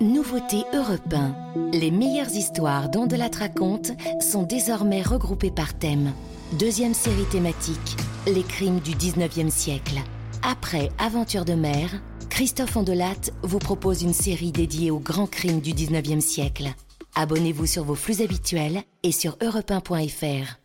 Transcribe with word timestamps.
Nouveauté 0.00 0.64
Europe 0.72 1.12
1. 1.12 1.72
Les 1.72 1.90
meilleures 1.90 2.30
histoires 2.30 2.88
dont 2.88 3.06
de 3.06 3.16
la 3.16 3.28
raconte 3.38 3.92
sont 4.22 4.44
désormais 4.44 5.02
regroupées 5.02 5.50
par 5.50 5.74
thème. 5.74 6.14
Deuxième 6.58 6.94
série 6.94 7.26
thématique, 7.30 7.98
les 8.26 8.42
crimes 8.42 8.80
du 8.80 8.92
19e 8.92 9.50
siècle. 9.50 9.98
Après 10.42 10.88
Aventure 10.98 11.44
de 11.44 11.52
mer, 11.52 11.90
Christophe 12.30 12.78
Ondelat 12.78 13.30
vous 13.42 13.58
propose 13.58 14.02
une 14.02 14.14
série 14.14 14.52
dédiée 14.52 14.90
aux 14.90 15.00
grands 15.00 15.26
crimes 15.26 15.60
du 15.60 15.72
19e 15.72 16.20
siècle. 16.20 16.72
Abonnez-vous 17.14 17.66
sur 17.66 17.84
vos 17.84 17.94
flux 17.94 18.22
habituels 18.22 18.80
et 19.02 19.12
sur 19.12 19.36
europe1.fr. 19.36 20.60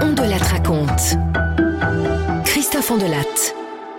Ondelat 0.00 0.38
raconte. 0.38 1.16
Christophe 2.44 2.92
Ondelat. 2.92 3.54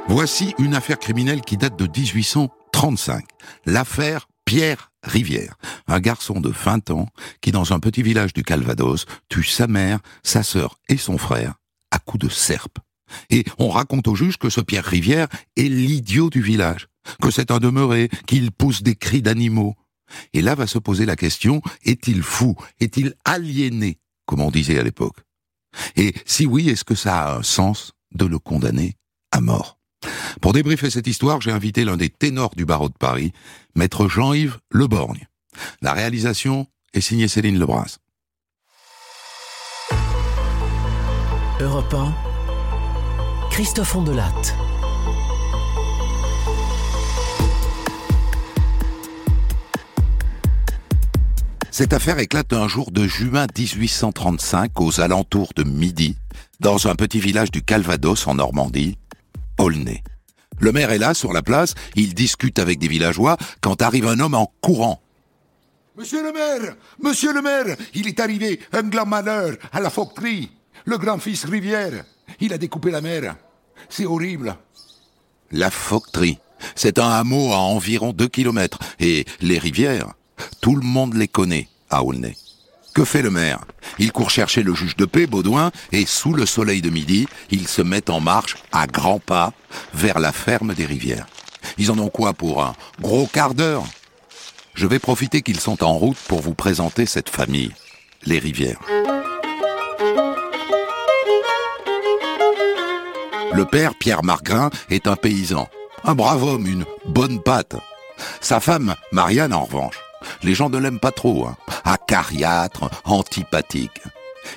Voici 0.08 0.56
une 0.58 0.74
affaire 0.74 1.00
criminelle 1.00 1.42
qui 1.42 1.58
date 1.58 1.78
de 1.78 1.86
1835. 2.74 3.26
L'affaire 3.66 4.28
Pierre 4.46 4.92
Rivière, 5.04 5.56
un 5.88 6.00
garçon 6.00 6.40
de 6.40 6.50
20 6.50 6.92
ans 6.92 7.08
qui, 7.42 7.52
dans 7.52 7.74
un 7.74 7.80
petit 7.80 8.04
village 8.04 8.34
du 8.34 8.44
Calvados, 8.44 9.06
tue 9.30 9.44
sa 9.44 9.68
mère, 9.68 10.00
sa 10.24 10.44
sœur 10.44 10.80
et 10.90 10.98
son 10.98 11.18
frère 11.18 11.56
à 11.92 12.00
coups 12.00 12.26
de 12.26 12.30
serpe. 12.30 12.80
Et 13.30 13.46
on 13.60 13.70
raconte 13.70 14.08
au 14.08 14.16
juge 14.16 14.38
que 14.38 14.50
ce 14.50 14.62
Pierre 14.62 14.86
Rivière 14.86 15.28
est 15.56 15.70
l'idiot 15.70 16.30
du 16.30 16.42
village, 16.42 16.88
que 17.22 17.32
c'est 17.32 17.52
un 17.52 17.60
demeuré, 17.60 18.10
qu'il 18.28 18.52
pousse 18.52 18.82
des 18.82 18.96
cris 18.96 19.22
d'animaux. 19.22 19.76
Et 20.34 20.42
là 20.42 20.56
va 20.56 20.68
se 20.68 20.80
poser 20.80 21.06
la 21.06 21.16
question, 21.16 21.62
est-il 21.84 22.22
fou 22.22 22.56
Est-il 22.80 23.14
aliéné 23.26 24.00
Comme 24.26 24.42
on 24.42 24.52
disait 24.52 24.80
à 24.80 24.84
l'époque? 24.84 25.18
Et 25.96 26.14
si 26.26 26.46
oui, 26.46 26.70
est-ce 26.70 26.84
que 26.84 26.96
ça 26.96 27.20
a 27.20 27.38
un 27.38 27.44
sens 27.44 27.94
de 28.14 28.26
le 28.26 28.40
condamner 28.40 28.96
à 29.32 29.42
mort? 29.42 29.80
Pour 30.42 30.54
débriefer 30.54 30.90
cette 30.90 31.08
histoire, 31.08 31.42
j'ai 31.42 31.52
invité 31.52 31.86
l'un 31.86 31.98
des 31.98 32.10
ténors 32.10 32.56
du 32.56 32.66
barreau 32.66 32.90
de 32.90 32.98
Paris, 32.98 33.32
maître 33.76 34.08
Jean-Yves 34.08 34.58
Leborgne. 34.72 35.28
La 35.82 35.94
réalisation 35.94 36.68
est 36.94 37.02
signée 37.02 37.28
Céline 37.28 37.60
Lebras. 37.60 37.98
Europe 41.60 41.94
1, 41.94 42.14
Christophe 43.50 43.96
Ondelatte. 43.96 44.56
Cette 51.72 51.94
affaire 51.94 52.20
éclate 52.20 52.54
un 52.54 52.68
jour 52.68 52.92
de 52.92 53.08
juin 53.08 53.48
1835 53.58 54.80
aux 54.80 55.02
alentours 55.02 55.54
de 55.56 55.64
midi, 55.64 56.18
dans 56.60 56.88
un 56.88 56.94
petit 56.94 57.20
village 57.20 57.50
du 57.50 57.64
Calvados 57.64 58.28
en 58.28 58.36
Normandie, 58.36 58.98
Aulnay. 59.58 60.04
Le 60.64 60.72
maire 60.72 60.92
est 60.92 60.98
là, 60.98 61.14
sur 61.14 61.34
la 61.34 61.42
place, 61.42 61.76
il 61.94 62.14
discute 62.14 62.58
avec 62.58 62.80
des 62.80 62.88
villageois, 62.88 63.36
quand 63.60 63.82
arrive 63.82 64.08
un 64.08 64.22
homme 64.22 64.34
en 64.34 64.50
courant. 64.62 65.02
Monsieur 65.98 66.24
le 66.24 66.32
maire, 66.32 66.78
monsieur 67.02 67.34
le 67.34 67.42
maire, 67.42 67.76
il 67.94 68.08
est 68.08 68.22
arrivé 68.22 68.62
un 68.72 68.84
grand 68.84 69.06
malheur 69.06 69.58
à 69.74 69.82
la 69.82 69.90
fauquerie. 69.90 70.52
Le 70.86 70.98
grand-fils 70.98 71.44
Rivière, 71.44 72.06
il 72.40 72.54
a 72.54 72.58
découpé 72.58 72.92
la 72.92 73.02
mer. 73.02 73.36
C'est 73.90 74.06
horrible. 74.06 74.56
La 75.52 75.70
Fauqueterie, 75.70 76.40
c'est 76.76 76.98
un 76.98 77.10
hameau 77.10 77.52
à 77.52 77.58
environ 77.58 78.14
2 78.14 78.30
kilomètres, 78.30 78.80
et 79.02 79.26
les 79.42 79.60
rivières, 79.60 80.14
tout 80.62 80.78
le 80.78 80.86
monde 80.86 81.16
les 81.16 81.28
connaît 81.28 81.68
à 81.90 82.06
Aulnay. 82.06 82.38
Que 82.94 83.06
fait 83.06 83.24
le 83.24 83.32
maire? 83.32 83.60
Il 83.98 84.12
court 84.12 84.30
chercher 84.30 84.62
le 84.62 84.76
juge 84.76 84.96
de 84.96 85.06
paix, 85.06 85.26
Baudouin, 85.26 85.72
et 85.92 86.06
sous 86.06 86.34
le 86.34 86.46
soleil 86.46 86.82
de 86.82 86.92
midi, 86.92 87.28
ils 87.50 87.68
se 87.68 87.82
mettent 87.82 88.12
en 88.12 88.20
marche 88.20 88.58
à 88.72 88.86
grands 88.86 89.20
pas 89.20 89.52
vers 89.96 90.20
la 90.20 90.32
ferme 90.32 90.74
des 90.76 90.86
rivières. 90.86 91.26
Ils 91.78 91.90
en 91.90 91.98
ont 91.98 92.10
quoi 92.10 92.34
pour 92.34 92.64
un 92.64 92.76
gros 93.02 93.26
quart 93.26 93.56
d'heure? 93.56 93.84
Je 94.76 94.86
vais 94.86 95.00
profiter 95.00 95.42
qu'ils 95.42 95.60
sont 95.60 95.84
en 95.84 95.94
route 95.94 96.18
pour 96.28 96.42
vous 96.42 96.54
présenter 96.54 97.06
cette 97.06 97.30
famille, 97.30 97.74
les 98.26 98.40
rivières. 98.40 98.80
Le 103.54 103.66
père, 103.66 103.94
Pierre 104.00 104.24
Margrin, 104.24 104.70
est 104.90 105.08
un 105.08 105.16
paysan. 105.16 105.68
Un 106.04 106.16
brave 106.16 106.44
homme, 106.44 106.68
une 106.68 106.86
bonne 107.06 107.42
patte. 107.42 107.76
Sa 108.42 108.60
femme, 108.60 108.96
Marianne, 109.12 109.54
en 109.54 109.64
revanche, 109.64 110.00
les 110.44 110.54
gens 110.54 110.70
ne 110.70 110.78
l'aiment 110.78 111.00
pas 111.00 111.12
trop. 111.12 111.48
Hein. 111.48 111.58
Acariâtre, 111.86 112.90
antipathique. 113.06 114.02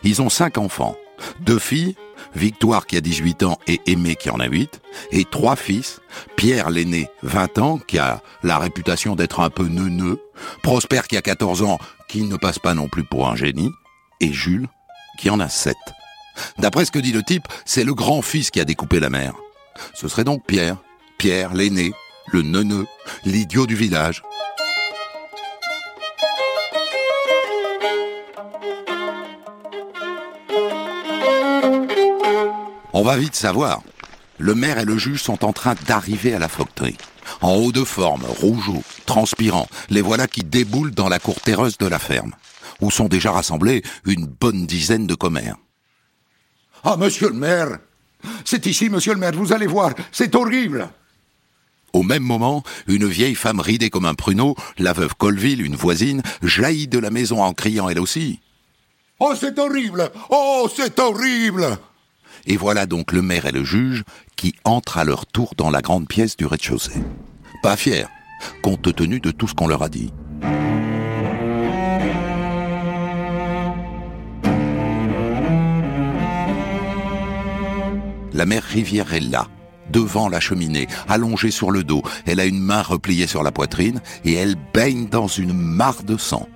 Ils 0.02 0.22
ont 0.22 0.30
cinq 0.30 0.58
enfants. 0.58 0.96
Deux 1.40 1.58
filles, 1.58 1.94
Victoire 2.34 2.86
qui 2.86 2.96
a 2.96 3.00
18 3.00 3.42
ans 3.44 3.58
et 3.66 3.80
Aimé 3.86 4.16
qui 4.16 4.28
en 4.30 4.40
a 4.40 4.46
8, 4.46 4.80
et 5.12 5.24
trois 5.24 5.56
fils, 5.56 6.00
Pierre 6.36 6.70
l'aîné, 6.70 7.08
20 7.22 7.58
ans, 7.58 7.78
qui 7.78 7.98
a 7.98 8.22
la 8.42 8.58
réputation 8.58 9.16
d'être 9.16 9.40
un 9.40 9.50
peu 9.50 9.66
neuneux, 9.66 10.20
Prosper 10.62 11.00
qui 11.08 11.16
a 11.16 11.22
14 11.22 11.62
ans, 11.62 11.78
qui 12.08 12.22
ne 12.22 12.36
passe 12.36 12.58
pas 12.58 12.74
non 12.74 12.88
plus 12.88 13.04
pour 13.04 13.28
un 13.28 13.36
génie, 13.36 13.70
et 14.20 14.32
Jules 14.32 14.68
qui 15.18 15.30
en 15.30 15.40
a 15.40 15.48
7. 15.48 15.76
D'après 16.58 16.84
ce 16.84 16.90
que 16.90 16.98
dit 16.98 17.12
le 17.12 17.22
type, 17.22 17.48
c'est 17.64 17.84
le 17.84 17.94
grand-fils 17.94 18.50
qui 18.50 18.60
a 18.60 18.64
découpé 18.64 19.00
la 19.00 19.08
mère. 19.08 19.34
Ce 19.94 20.08
serait 20.08 20.24
donc 20.24 20.44
Pierre, 20.46 20.76
Pierre 21.18 21.54
l'aîné, 21.54 21.92
le 22.32 22.42
neuneux, 22.42 22.86
l'idiot 23.24 23.66
du 23.66 23.74
village. 23.76 24.22
On 32.98 33.02
va 33.02 33.18
vite 33.18 33.34
savoir. 33.36 33.82
Le 34.38 34.54
maire 34.54 34.78
et 34.78 34.86
le 34.86 34.96
juge 34.96 35.22
sont 35.22 35.44
en 35.44 35.52
train 35.52 35.74
d'arriver 35.86 36.32
à 36.32 36.38
la 36.38 36.48
fauqueterie. 36.48 36.96
En 37.42 37.52
haut 37.52 37.70
de 37.70 37.84
forme, 37.84 38.24
rougeaux, 38.24 38.82
transpirants, 39.04 39.68
les 39.90 40.00
voilà 40.00 40.26
qui 40.26 40.40
déboulent 40.40 40.92
dans 40.92 41.10
la 41.10 41.18
cour 41.18 41.38
terreuse 41.42 41.76
de 41.76 41.86
la 41.86 41.98
ferme, 41.98 42.32
où 42.80 42.90
sont 42.90 43.08
déjà 43.08 43.32
rassemblés 43.32 43.82
une 44.06 44.24
bonne 44.24 44.64
dizaine 44.64 45.06
de 45.06 45.14
commères. 45.14 45.56
Ah, 46.84 46.96
monsieur 46.96 47.28
le 47.28 47.34
maire 47.34 47.80
C'est 48.46 48.64
ici, 48.64 48.88
monsieur 48.88 49.12
le 49.12 49.20
maire, 49.20 49.32
vous 49.34 49.52
allez 49.52 49.66
voir, 49.66 49.92
c'est 50.10 50.34
horrible 50.34 50.88
Au 51.92 52.02
même 52.02 52.22
moment, 52.22 52.62
une 52.86 53.06
vieille 53.06 53.34
femme 53.34 53.60
ridée 53.60 53.90
comme 53.90 54.06
un 54.06 54.14
pruneau, 54.14 54.56
la 54.78 54.94
veuve 54.94 55.16
Colville, 55.16 55.60
une 55.60 55.76
voisine, 55.76 56.22
jaillit 56.42 56.88
de 56.88 56.98
la 56.98 57.10
maison 57.10 57.42
en 57.42 57.52
criant 57.52 57.90
elle 57.90 58.00
aussi. 58.00 58.40
Oh, 59.20 59.34
c'est 59.38 59.58
horrible 59.58 60.10
Oh, 60.30 60.66
c'est 60.74 60.98
horrible 60.98 61.78
Et 62.46 62.56
voilà 62.56 62.86
donc 62.86 63.12
le 63.12 63.22
maire 63.22 63.46
et 63.46 63.52
le 63.52 63.64
juge 63.64 64.04
qui 64.36 64.54
entrent 64.64 64.98
à 64.98 65.04
leur 65.04 65.26
tour 65.26 65.54
dans 65.56 65.70
la 65.70 65.82
grande 65.82 66.06
pièce 66.06 66.36
du 66.36 66.46
rez-de-chaussée. 66.46 67.02
Pas 67.62 67.76
fiers, 67.76 68.06
compte 68.62 68.94
tenu 68.94 69.18
de 69.18 69.32
tout 69.32 69.48
ce 69.48 69.54
qu'on 69.54 69.66
leur 69.66 69.82
a 69.82 69.88
dit. 69.88 70.12
La 78.32 78.44
mère 78.44 78.62
Rivière 78.62 79.14
est 79.14 79.20
là, 79.20 79.48
devant 79.90 80.28
la 80.28 80.40
cheminée, 80.40 80.88
allongée 81.08 81.50
sur 81.50 81.70
le 81.70 81.82
dos. 81.82 82.02
Elle 82.26 82.38
a 82.38 82.44
une 82.44 82.60
main 82.60 82.82
repliée 82.82 83.26
sur 83.26 83.42
la 83.42 83.50
poitrine 83.50 84.00
et 84.24 84.34
elle 84.34 84.56
baigne 84.74 85.08
dans 85.08 85.26
une 85.26 85.54
mare 85.54 86.02
de 86.04 86.16
sang. 86.18 86.46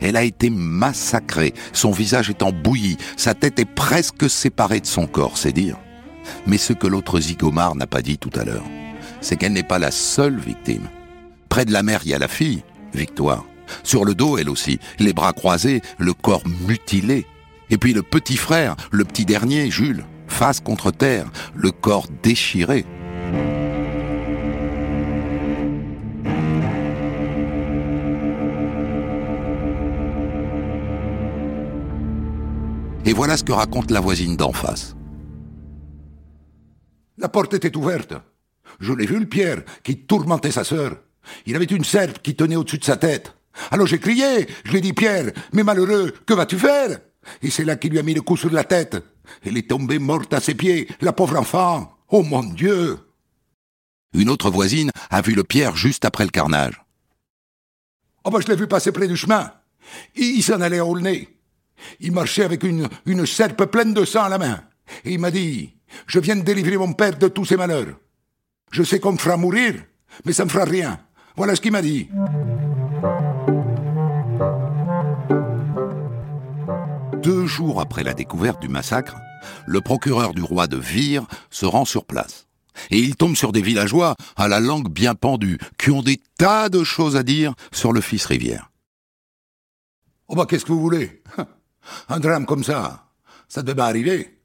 Elle 0.00 0.16
a 0.16 0.22
été 0.22 0.50
massacrée, 0.50 1.54
son 1.72 1.90
visage 1.90 2.30
est 2.30 2.42
embouilli, 2.42 2.96
sa 3.16 3.34
tête 3.34 3.58
est 3.58 3.64
presque 3.64 4.28
séparée 4.28 4.80
de 4.80 4.86
son 4.86 5.06
corps, 5.06 5.38
c'est 5.38 5.52
dire. 5.52 5.76
Mais 6.46 6.58
ce 6.58 6.72
que 6.72 6.86
l'autre 6.86 7.20
zigomar 7.20 7.74
n'a 7.74 7.86
pas 7.86 8.02
dit 8.02 8.18
tout 8.18 8.30
à 8.34 8.44
l'heure, 8.44 8.64
c'est 9.20 9.36
qu'elle 9.36 9.52
n'est 9.52 9.62
pas 9.62 9.78
la 9.78 9.90
seule 9.90 10.38
victime. 10.38 10.88
Près 11.48 11.64
de 11.64 11.72
la 11.72 11.82
mère, 11.82 12.00
il 12.04 12.10
y 12.10 12.14
a 12.14 12.18
la 12.18 12.28
fille, 12.28 12.62
Victoire. 12.94 13.44
Sur 13.82 14.04
le 14.04 14.14
dos, 14.14 14.38
elle 14.38 14.48
aussi, 14.48 14.78
les 14.98 15.12
bras 15.12 15.32
croisés, 15.32 15.82
le 15.98 16.12
corps 16.12 16.42
mutilé. 16.68 17.26
Et 17.70 17.78
puis 17.78 17.92
le 17.92 18.02
petit 18.02 18.36
frère, 18.36 18.76
le 18.90 19.04
petit 19.04 19.24
dernier, 19.24 19.70
Jules, 19.70 20.04
face 20.28 20.60
contre 20.60 20.90
terre, 20.90 21.26
le 21.54 21.70
corps 21.70 22.06
déchiré. 22.22 22.84
Et 33.06 33.12
voilà 33.12 33.36
ce 33.36 33.44
que 33.44 33.52
raconte 33.52 33.90
la 33.90 34.00
voisine 34.00 34.36
d'en 34.36 34.52
face. 34.52 34.96
La 37.18 37.28
porte 37.28 37.54
était 37.54 37.76
ouverte. 37.76 38.14
Je 38.80 38.92
l'ai 38.92 39.06
vu, 39.06 39.18
le 39.18 39.28
Pierre, 39.28 39.62
qui 39.82 39.98
tourmentait 39.98 40.50
sa 40.50 40.64
sœur. 40.64 40.96
Il 41.46 41.54
avait 41.54 41.64
une 41.66 41.84
serpe 41.84 42.20
qui 42.22 42.34
tenait 42.34 42.56
au-dessus 42.56 42.78
de 42.78 42.84
sa 42.84 42.96
tête. 42.96 43.34
Alors 43.70 43.86
j'ai 43.86 44.00
crié, 44.00 44.48
je 44.64 44.70
lui 44.70 44.78
ai 44.78 44.80
dit, 44.80 44.92
Pierre, 44.92 45.32
mais 45.52 45.62
malheureux, 45.62 46.12
que 46.26 46.34
vas-tu 46.34 46.58
faire? 46.58 46.98
Et 47.42 47.50
c'est 47.50 47.64
là 47.64 47.76
qu'il 47.76 47.92
lui 47.92 47.98
a 47.98 48.02
mis 48.02 48.14
le 48.14 48.20
coup 48.20 48.36
sur 48.36 48.50
la 48.50 48.64
tête. 48.64 48.96
Elle 49.44 49.56
est 49.56 49.70
tombée 49.70 49.98
morte 49.98 50.32
à 50.34 50.40
ses 50.40 50.54
pieds, 50.54 50.88
la 51.00 51.12
pauvre 51.12 51.38
enfant. 51.38 51.96
Oh 52.08 52.22
mon 52.22 52.42
Dieu 52.42 52.98
Une 54.12 54.28
autre 54.28 54.50
voisine 54.50 54.90
a 55.10 55.22
vu 55.22 55.34
le 55.34 55.44
Pierre 55.44 55.76
juste 55.76 56.04
après 56.04 56.24
le 56.24 56.30
carnage. 56.30 56.82
Oh 58.24 58.30
ben 58.30 58.40
je 58.40 58.48
l'ai 58.48 58.56
vu 58.56 58.66
passer 58.66 58.92
près 58.92 59.08
du 59.08 59.16
chemin. 59.16 59.52
Il, 60.16 60.36
il 60.36 60.42
s'en 60.42 60.60
allait 60.60 60.80
au 60.80 60.98
nez. 60.98 61.34
Il 62.00 62.12
marchait 62.12 62.44
avec 62.44 62.62
une, 62.62 62.88
une 63.06 63.26
serpe 63.26 63.64
pleine 63.66 63.94
de 63.94 64.04
sang 64.04 64.24
à 64.24 64.28
la 64.28 64.38
main. 64.38 64.62
Et 65.04 65.12
il 65.12 65.18
m'a 65.18 65.30
dit, 65.30 65.74
je 66.06 66.18
viens 66.18 66.36
de 66.36 66.42
délivrer 66.42 66.76
mon 66.76 66.92
père 66.92 67.16
de 67.18 67.28
tous 67.28 67.44
ses 67.44 67.56
malheurs. 67.56 67.98
Je 68.70 68.82
sais 68.82 69.00
qu'on 69.00 69.12
me 69.12 69.18
fera 69.18 69.36
mourir, 69.36 69.74
mais 70.24 70.32
ça 70.32 70.44
me 70.44 70.50
fera 70.50 70.64
rien. 70.64 71.00
Voilà 71.36 71.56
ce 71.56 71.60
qu'il 71.60 71.72
m'a 71.72 71.82
dit. 71.82 72.08
Deux 77.22 77.46
jours 77.46 77.80
après 77.80 78.02
la 78.02 78.14
découverte 78.14 78.60
du 78.60 78.68
massacre, 78.68 79.16
le 79.66 79.80
procureur 79.80 80.34
du 80.34 80.42
roi 80.42 80.66
de 80.66 80.76
Vire 80.76 81.26
se 81.50 81.66
rend 81.66 81.84
sur 81.84 82.04
place. 82.04 82.48
Et 82.90 82.98
il 82.98 83.16
tombe 83.16 83.36
sur 83.36 83.52
des 83.52 83.62
villageois 83.62 84.16
à 84.36 84.48
la 84.48 84.60
langue 84.60 84.88
bien 84.88 85.14
pendue, 85.14 85.58
qui 85.78 85.90
ont 85.90 86.02
des 86.02 86.20
tas 86.36 86.68
de 86.68 86.84
choses 86.84 87.16
à 87.16 87.22
dire 87.22 87.54
sur 87.72 87.92
le 87.92 88.00
fils 88.00 88.26
Rivière. 88.26 88.70
Oh 90.28 90.34
bah 90.34 90.46
qu'est-ce 90.48 90.64
que 90.64 90.72
vous 90.72 90.80
voulez? 90.80 91.22
Un 92.08 92.20
drame 92.20 92.46
comme 92.46 92.64
ça, 92.64 93.06
ça 93.48 93.62
devait 93.62 93.82
arriver. 93.82 94.38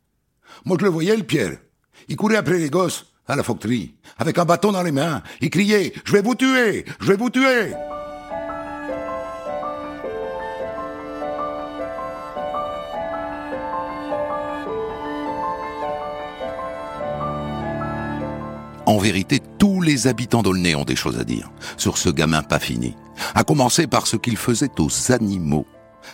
Moi 0.65 0.77
je 0.79 0.85
le 0.85 0.91
voyais 0.91 1.15
le 1.15 1.23
Pierre. 1.23 1.57
Il 2.07 2.15
courait 2.15 2.37
après 2.37 2.57
les 2.57 2.69
gosses 2.69 3.05
à 3.27 3.35
la 3.35 3.43
factory, 3.43 3.93
avec 4.17 4.37
un 4.39 4.45
bâton 4.45 4.71
dans 4.71 4.83
les 4.83 4.91
mains. 4.91 5.21
Il 5.41 5.49
criait 5.51 5.93
«Je 6.05 6.13
vais 6.13 6.21
vous 6.21 6.35
tuer 6.35 6.85
Je 6.99 7.07
vais 7.07 7.17
vous 7.17 7.29
tuer!» 7.29 7.73
En 18.89 18.97
vérité, 18.97 19.39
tous 19.59 19.81
les 19.81 20.07
habitants 20.07 20.41
d'Aulnay 20.41 20.73
ont 20.73 20.83
des 20.83 20.95
choses 20.95 21.19
à 21.19 21.23
dire 21.23 21.51
sur 21.77 21.99
ce 21.99 22.09
gamin 22.09 22.41
pas 22.41 22.57
fini. 22.57 22.95
À 23.35 23.43
commencer 23.43 23.85
par 23.85 24.07
ce 24.07 24.17
qu'il 24.17 24.35
faisait 24.35 24.71
aux 24.79 25.11
animaux. 25.11 25.67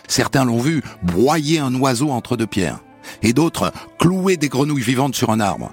Certains 0.08 0.44
l'ont 0.44 0.60
vu 0.60 0.82
broyer 1.02 1.58
un 1.58 1.74
oiseau 1.74 2.10
entre 2.10 2.36
deux 2.36 2.46
pierres, 2.46 2.80
et 3.22 3.32
d'autres 3.32 3.72
clouer 3.98 4.36
des 4.36 4.48
grenouilles 4.48 4.82
vivantes 4.82 5.14
sur 5.14 5.30
un 5.30 5.40
arbre. 5.40 5.72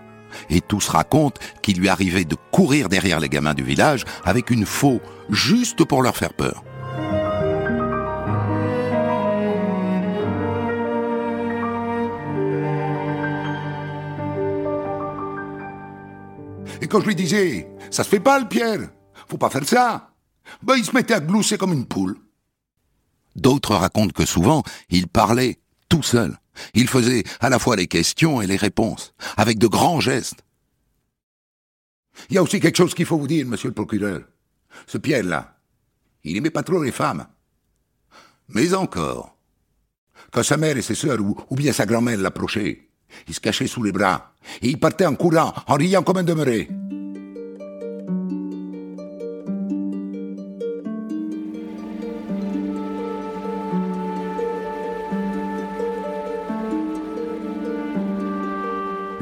Et 0.50 0.62
tous 0.62 0.88
racontent 0.88 1.40
qu'il 1.62 1.80
lui 1.80 1.90
arrivait 1.90 2.26
de 2.26 2.36
courir 2.52 2.90
derrière 2.90 3.20
les 3.20 3.30
gamins 3.30 3.54
du 3.54 3.64
village 3.64 4.04
avec 4.26 4.50
une 4.50 4.66
faux, 4.66 5.02
juste 5.30 5.86
pour 5.86 6.02
leur 6.02 6.18
faire 6.18 6.34
peur. 6.34 6.64
Et 16.82 16.88
quand 16.88 17.00
je 17.00 17.08
lui 17.08 17.16
disais 17.16 17.70
Ça 17.92 18.04
se 18.04 18.10
fait 18.10 18.20
pas 18.20 18.40
le 18.40 18.48
Pierre 18.48 18.90
Faut 19.28 19.38
pas 19.38 19.50
faire 19.50 19.66
ça 19.66 20.10
ben, 20.62 20.76
il 20.78 20.86
se 20.86 20.94
mettait 20.94 21.14
à 21.14 21.20
glousser 21.20 21.58
comme 21.58 21.74
une 21.74 21.86
poule. 21.86 22.18
D'autres 23.36 23.76
racontent 23.76 24.14
que 24.14 24.26
souvent, 24.26 24.64
il 24.90 25.08
parlait 25.08 25.60
tout 25.90 26.04
seul. 26.04 26.38
Il 26.74 26.88
faisait 26.88 27.24
à 27.40 27.50
la 27.50 27.60
fois 27.60 27.76
les 27.76 27.88
questions 27.88 28.42
et 28.42 28.48
les 28.48 28.56
réponses, 28.56 29.14
avec 29.38 29.58
de 29.58 29.68
grands 29.68 30.00
gestes. 30.00 30.44
Il 32.30 32.36
y 32.36 32.38
a 32.38 32.44
aussi 32.44 32.60
quelque 32.60 32.78
chose 32.78 32.94
qu'il 32.94 33.06
faut 33.06 33.18
vous 33.18 33.28
dire, 33.28 33.46
monsieur 33.46 33.70
le 33.70 33.74
procureur. 33.74 34.22
Ce 34.86 34.98
Pierre-là, 34.98 35.58
il 36.24 36.38
aimait 36.38 36.52
pas 36.52 36.64
trop 36.64 36.82
les 36.82 36.92
femmes. 36.92 37.26
Mais 38.50 38.74
encore, 38.74 39.36
quand 40.32 40.44
sa 40.44 40.58
mère 40.58 40.78
et 40.78 40.82
ses 40.82 40.96
sœurs 40.96 41.20
ou, 41.20 41.36
ou 41.50 41.56
bien 41.56 41.74
sa 41.74 41.86
grand-mère 41.86 42.18
l'approchaient, 42.18 42.90
il 43.28 43.34
se 43.34 43.40
cachait 43.40 43.68
sous 43.68 43.84
les 43.84 43.92
bras, 43.92 44.34
et 44.62 44.70
il 44.70 44.80
partait 44.80 45.06
en 45.06 45.16
courant, 45.16 45.54
en 45.68 45.76
riant 45.76 46.04
comme 46.04 46.18
un 46.18 46.24
demeuré. 46.24 46.70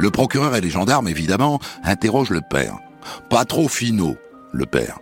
Le 0.02 0.10
procureur 0.10 0.56
et 0.56 0.62
les 0.62 0.72
gendarmes, 0.72 1.08
évidemment, 1.08 1.60
interrogent 1.84 2.32
le 2.32 2.42
père. 2.42 2.80
Pas 3.30 3.46
trop 3.46 3.68
finot, 3.68 4.18
le 4.52 4.66
père. 4.66 4.98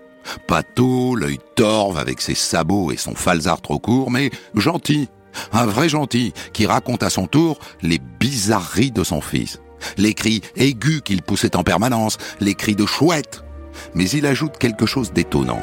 Pas 0.46 0.62
tôt, 0.62 1.16
l'œil 1.16 1.40
torve 1.56 1.98
avec 1.98 2.20
ses 2.20 2.36
sabots 2.36 2.92
et 2.92 2.98
son 2.98 3.16
falzar 3.16 3.62
trop 3.62 3.80
court, 3.80 4.12
mais 4.12 4.30
gentil. 4.56 5.08
Un 5.54 5.66
vrai 5.68 5.88
gentil 5.88 6.34
qui 6.52 6.66
raconte 6.66 7.02
à 7.02 7.10
son 7.10 7.28
tour 7.28 7.60
les 7.82 8.02
bizarreries 8.20 8.92
de 8.92 9.06
son 9.06 9.22
fils. 9.22 9.62
Les 9.96 10.14
cris 10.14 10.42
aigus 10.58 11.02
qu'il 11.02 11.22
poussait 11.22 11.56
en 11.56 11.64
permanence, 11.64 12.18
les 12.42 12.54
cris 12.54 12.76
de 12.76 12.86
chouette. 12.86 13.46
Mais 13.94 14.10
il 14.10 14.26
ajoute 14.26 14.58
quelque 14.58 14.86
chose 14.86 15.14
d'étonnant. 15.14 15.62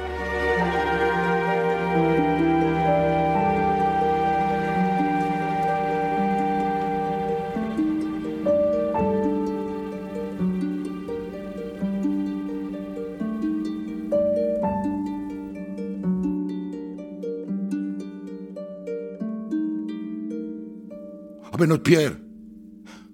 Notre 21.67 21.83
Pierre, 21.83 22.17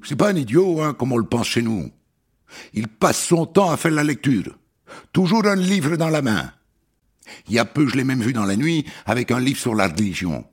c'est 0.02 0.16
pas 0.16 0.30
un 0.30 0.36
idiot, 0.36 0.82
hein, 0.82 0.94
comme 0.94 1.12
on 1.12 1.16
le 1.16 1.24
pense 1.24 1.46
chez 1.46 1.62
nous. 1.62 1.90
Il 2.74 2.88
passe 2.88 3.24
son 3.24 3.46
temps 3.46 3.70
à 3.70 3.76
faire 3.76 3.92
la 3.92 4.04
lecture. 4.04 4.58
Toujours 5.12 5.46
un 5.46 5.56
livre 5.56 5.96
dans 5.96 6.10
la 6.10 6.22
main. 6.22 6.52
Il 7.48 7.54
y 7.54 7.58
a 7.58 7.64
peu, 7.64 7.86
je 7.86 7.96
l'ai 7.96 8.04
même 8.04 8.22
vu 8.22 8.32
dans 8.32 8.44
la 8.44 8.56
nuit, 8.56 8.84
avec 9.06 9.30
un 9.30 9.40
livre 9.40 9.58
sur 9.58 9.74
la 9.74 9.88
religion. 9.88 10.44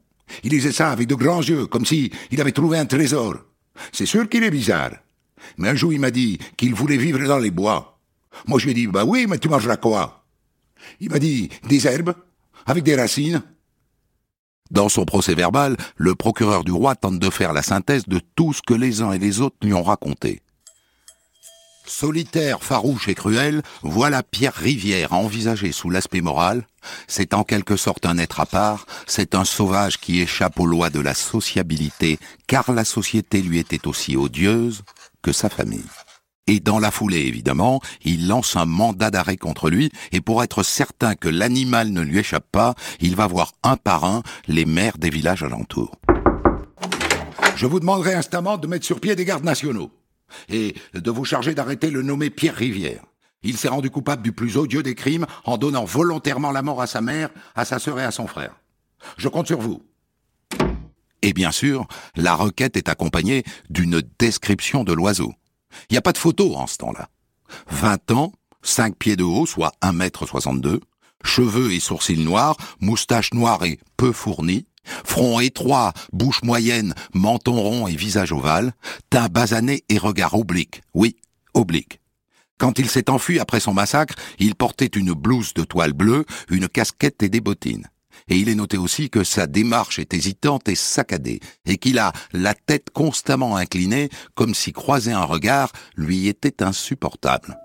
Il 0.43 0.51
lisait 0.51 0.71
ça 0.71 0.91
avec 0.91 1.07
de 1.07 1.15
grands 1.15 1.41
yeux, 1.41 1.65
comme 1.65 1.85
si 1.85 2.11
il 2.31 2.39
avait 2.39 2.51
trouvé 2.51 2.77
un 2.77 2.85
trésor. 2.85 3.37
C'est 3.91 4.05
sûr 4.05 4.29
qu'il 4.29 4.43
est 4.43 4.51
bizarre. 4.51 4.91
Mais 5.57 5.69
un 5.69 5.75
jour, 5.75 5.91
il 5.91 5.99
m'a 5.99 6.11
dit 6.11 6.37
qu'il 6.57 6.73
voulait 6.73 6.97
vivre 6.97 7.25
dans 7.27 7.39
les 7.39 7.51
bois. 7.51 7.99
Moi, 8.47 8.59
je 8.59 8.65
lui 8.65 8.71
ai 8.71 8.75
dit, 8.75 8.87
bah 8.87 9.05
oui, 9.05 9.25
mais 9.27 9.39
tu 9.39 9.49
mangeras 9.49 9.77
quoi? 9.77 10.25
Il 10.99 11.09
m'a 11.09 11.19
dit, 11.19 11.49
des 11.67 11.87
herbes, 11.87 12.13
avec 12.65 12.83
des 12.83 12.95
racines. 12.95 13.41
Dans 14.71 14.89
son 14.89 15.05
procès 15.05 15.33
verbal, 15.33 15.77
le 15.95 16.13
procureur 16.15 16.63
du 16.63 16.71
roi 16.71 16.95
tente 16.95 17.19
de 17.19 17.29
faire 17.29 17.53
la 17.53 17.63
synthèse 17.63 18.05
de 18.07 18.19
tout 18.35 18.53
ce 18.53 18.61
que 18.61 18.73
les 18.73 19.01
uns 19.01 19.11
et 19.11 19.19
les 19.19 19.41
autres 19.41 19.57
lui 19.63 19.73
ont 19.73 19.83
raconté. 19.83 20.41
Solitaire, 21.85 22.63
farouche 22.63 23.07
et 23.07 23.15
cruel, 23.15 23.63
voilà 23.81 24.21
Pierre 24.21 24.53
Rivière 24.53 25.13
envisagé 25.13 25.71
sous 25.71 25.89
l'aspect 25.89 26.21
moral. 26.21 26.67
C'est 27.07 27.33
en 27.33 27.43
quelque 27.43 27.77
sorte 27.77 28.05
un 28.05 28.19
être 28.19 28.39
à 28.39 28.45
part, 28.45 28.85
c'est 29.07 29.33
un 29.33 29.43
sauvage 29.43 29.97
qui 29.97 30.21
échappe 30.21 30.59
aux 30.59 30.67
lois 30.67 30.91
de 30.91 30.99
la 30.99 31.15
sociabilité, 31.15 32.19
car 32.45 32.71
la 32.71 32.85
société 32.85 33.41
lui 33.41 33.57
était 33.57 33.87
aussi 33.87 34.15
odieuse 34.15 34.83
que 35.23 35.31
sa 35.31 35.49
famille. 35.49 35.81
Et 36.49 36.59
dans 36.59 36.79
la 36.79 36.89
foulée, 36.89 37.27
évidemment, 37.27 37.79
il 38.03 38.27
lance 38.27 38.55
un 38.55 38.65
mandat 38.65 39.11
d'arrêt 39.11 39.37
contre 39.37 39.69
lui, 39.69 39.91
et 40.11 40.19
pour 40.19 40.41
être 40.41 40.63
certain 40.63 41.13
que 41.13 41.29
l'animal 41.29 41.91
ne 41.91 42.01
lui 42.01 42.17
échappe 42.17 42.47
pas, 42.51 42.73
il 42.99 43.15
va 43.15 43.27
voir 43.27 43.53
un 43.61 43.77
par 43.77 44.03
un 44.03 44.23
les 44.47 44.65
maires 44.65 44.97
des 44.97 45.11
villages 45.11 45.43
alentours. 45.43 45.91
Je 47.55 47.67
vous 47.67 47.79
demanderai 47.79 48.15
instamment 48.15 48.57
de 48.57 48.65
mettre 48.65 48.83
sur 48.83 48.99
pied 48.99 49.15
des 49.15 49.25
gardes 49.25 49.43
nationaux, 49.43 49.91
et 50.49 50.73
de 50.95 51.11
vous 51.11 51.23
charger 51.23 51.53
d'arrêter 51.53 51.91
le 51.91 52.01
nommé 52.01 52.31
Pierre 52.31 52.55
Rivière. 52.55 53.03
Il 53.43 53.55
s'est 53.55 53.67
rendu 53.67 53.91
coupable 53.91 54.23
du 54.23 54.31
plus 54.31 54.57
odieux 54.57 54.81
des 54.81 54.95
crimes 54.95 55.27
en 55.45 55.59
donnant 55.59 55.85
volontairement 55.85 56.49
la 56.49 56.63
mort 56.63 56.81
à 56.81 56.87
sa 56.87 56.99
mère, 56.99 57.29
à 57.53 57.63
sa 57.63 57.77
sœur 57.77 57.99
et 57.99 58.03
à 58.03 58.09
son 58.09 58.25
frère. 58.25 58.55
Je 59.17 59.27
compte 59.27 59.45
sur 59.45 59.61
vous. 59.61 59.83
Et 61.21 61.31
bien 61.33 61.51
sûr, 61.51 61.85
la 62.15 62.33
requête 62.33 62.75
est 62.75 62.89
accompagnée 62.89 63.43
d'une 63.69 64.01
description 64.17 64.83
de 64.83 64.93
l'oiseau. 64.93 65.31
Il 65.89 65.93
n'y 65.93 65.97
a 65.97 66.01
pas 66.01 66.13
de 66.13 66.17
photo 66.17 66.55
en 66.55 66.67
ce 66.67 66.77
temps-là. 66.77 67.09
20 67.71 68.11
ans, 68.11 68.31
5 68.61 68.95
pieds 68.95 69.15
de 69.15 69.23
haut, 69.23 69.45
soit 69.45 69.71
1 69.81 69.93
mètre 69.93 70.25
62, 70.25 70.81
cheveux 71.23 71.73
et 71.73 71.79
sourcils 71.79 72.23
noirs, 72.23 72.57
moustache 72.79 73.33
noire 73.33 73.63
et 73.65 73.79
peu 73.97 74.11
fournie, 74.11 74.65
front 74.83 75.39
étroit, 75.39 75.93
bouche 76.13 76.43
moyenne, 76.43 76.93
menton 77.13 77.53
rond 77.53 77.87
et 77.87 77.95
visage 77.95 78.31
ovale, 78.31 78.73
teint 79.09 79.27
basané 79.27 79.83
et 79.89 79.97
regard 79.97 80.33
oblique. 80.33 80.81
Oui, 80.93 81.15
oblique. 81.53 81.99
Quand 82.57 82.77
il 82.77 82.89
s'est 82.89 83.09
enfui 83.09 83.39
après 83.39 83.61
son 83.61 83.73
massacre, 83.73 84.15
il 84.37 84.55
portait 84.55 84.85
une 84.85 85.13
blouse 85.13 85.53
de 85.53 85.63
toile 85.63 85.93
bleue, 85.93 86.25
une 86.49 86.67
casquette 86.67 87.23
et 87.23 87.29
des 87.29 87.41
bottines. 87.41 87.87
Et 88.29 88.37
il 88.37 88.49
est 88.49 88.55
noté 88.55 88.77
aussi 88.77 89.09
que 89.09 89.23
sa 89.23 89.47
démarche 89.47 89.99
est 89.99 90.13
hésitante 90.13 90.69
et 90.69 90.75
saccadée, 90.75 91.39
et 91.65 91.77
qu'il 91.77 91.99
a 91.99 92.13
la 92.31 92.53
tête 92.53 92.91
constamment 92.91 93.57
inclinée, 93.57 94.09
comme 94.35 94.53
si 94.53 94.71
croiser 94.71 95.11
un 95.11 95.23
regard 95.23 95.71
lui 95.95 96.27
était 96.27 96.63
insupportable. 96.63 97.57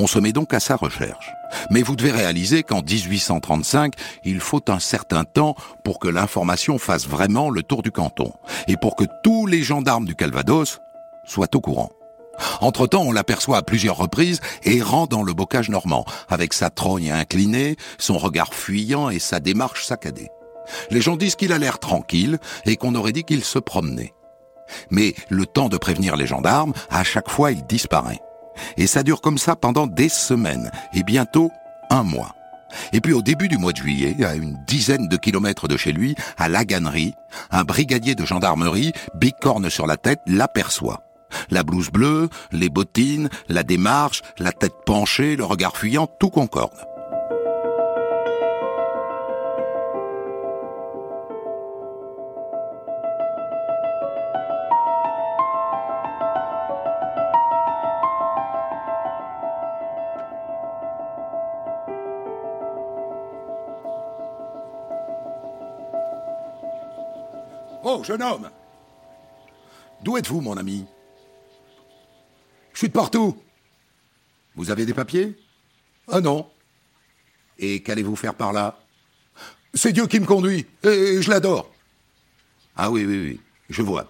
On 0.00 0.06
se 0.06 0.20
met 0.20 0.30
donc 0.30 0.54
à 0.54 0.60
sa 0.60 0.76
recherche. 0.76 1.32
Mais 1.70 1.82
vous 1.82 1.96
devez 1.96 2.12
réaliser 2.12 2.62
qu'en 2.62 2.82
1835, 2.82 3.94
il 4.24 4.38
faut 4.38 4.62
un 4.70 4.78
certain 4.78 5.24
temps 5.24 5.56
pour 5.82 5.98
que 5.98 6.06
l'information 6.06 6.78
fasse 6.78 7.08
vraiment 7.08 7.50
le 7.50 7.64
tour 7.64 7.82
du 7.82 7.90
canton, 7.90 8.32
et 8.68 8.76
pour 8.76 8.94
que 8.94 9.04
tous 9.24 9.46
les 9.46 9.64
gendarmes 9.64 10.04
du 10.04 10.14
Calvados 10.14 10.78
soient 11.26 11.54
au 11.56 11.60
courant. 11.60 11.90
Entre-temps, 12.60 13.02
on 13.02 13.12
l'aperçoit 13.12 13.58
à 13.58 13.62
plusieurs 13.62 13.96
reprises 13.96 14.40
errant 14.64 15.06
dans 15.06 15.22
le 15.22 15.34
bocage 15.34 15.68
normand, 15.68 16.04
avec 16.28 16.52
sa 16.52 16.70
trogne 16.70 17.10
inclinée, 17.10 17.76
son 17.98 18.18
regard 18.18 18.54
fuyant 18.54 19.10
et 19.10 19.18
sa 19.18 19.40
démarche 19.40 19.84
saccadée. 19.84 20.28
Les 20.90 21.00
gens 21.00 21.16
disent 21.16 21.36
qu'il 21.36 21.52
a 21.52 21.58
l'air 21.58 21.78
tranquille 21.78 22.38
et 22.66 22.76
qu'on 22.76 22.94
aurait 22.94 23.12
dit 23.12 23.24
qu'il 23.24 23.44
se 23.44 23.58
promenait. 23.58 24.14
Mais 24.90 25.14
le 25.30 25.46
temps 25.46 25.68
de 25.68 25.78
prévenir 25.78 26.16
les 26.16 26.26
gendarmes, 26.26 26.74
à 26.90 27.04
chaque 27.04 27.30
fois 27.30 27.52
il 27.52 27.64
disparaît. 27.66 28.20
Et 28.76 28.86
ça 28.86 29.02
dure 29.02 29.20
comme 29.20 29.38
ça 29.38 29.56
pendant 29.56 29.86
des 29.86 30.08
semaines, 30.08 30.70
et 30.92 31.02
bientôt 31.02 31.50
un 31.90 32.02
mois. 32.02 32.34
Et 32.92 33.00
puis 33.00 33.12
au 33.12 33.22
début 33.22 33.48
du 33.48 33.56
mois 33.56 33.72
de 33.72 33.78
juillet, 33.78 34.16
à 34.24 34.34
une 34.34 34.58
dizaine 34.66 35.08
de 35.08 35.16
kilomètres 35.16 35.68
de 35.68 35.76
chez 35.76 35.92
lui, 35.92 36.14
à 36.36 36.48
Laganerie, 36.48 37.14
un 37.50 37.64
brigadier 37.64 38.14
de 38.14 38.26
gendarmerie, 38.26 38.92
bicorne 39.14 39.70
sur 39.70 39.86
la 39.86 39.96
tête, 39.96 40.20
l'aperçoit. 40.26 41.07
La 41.50 41.62
blouse 41.62 41.90
bleue, 41.90 42.28
les 42.52 42.68
bottines, 42.68 43.28
la 43.48 43.62
démarche, 43.62 44.22
la 44.38 44.52
tête 44.52 44.74
penchée, 44.84 45.36
le 45.36 45.44
regard 45.44 45.76
fuyant, 45.76 46.06
tout 46.06 46.30
concorde. 46.30 46.88
Oh, 67.90 68.02
jeune 68.04 68.22
homme 68.22 68.50
D'où 70.02 70.18
êtes-vous, 70.18 70.42
mon 70.42 70.56
ami? 70.58 70.86
Je 72.78 72.82
suis 72.82 72.88
de 72.90 72.92
partout. 72.92 73.36
Vous 74.54 74.70
avez 74.70 74.86
des 74.86 74.94
papiers? 74.94 75.36
Ah 76.06 76.20
non. 76.20 76.48
Et 77.58 77.82
qu'allez-vous 77.82 78.14
faire 78.14 78.34
par 78.36 78.52
là? 78.52 78.78
C'est 79.74 79.90
Dieu 79.90 80.06
qui 80.06 80.20
me 80.20 80.24
conduit, 80.24 80.64
et 80.84 81.20
je 81.20 81.28
l'adore. 81.28 81.74
Ah 82.76 82.88
oui, 82.88 83.04
oui, 83.04 83.18
oui, 83.18 83.40
je 83.68 83.82
vois. 83.82 84.06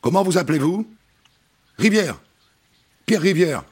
Comment 0.00 0.22
vous 0.22 0.38
appelez-vous? 0.38 0.90
Rivière. 1.76 2.18
Pierre 3.04 3.20
Rivière. 3.20 3.62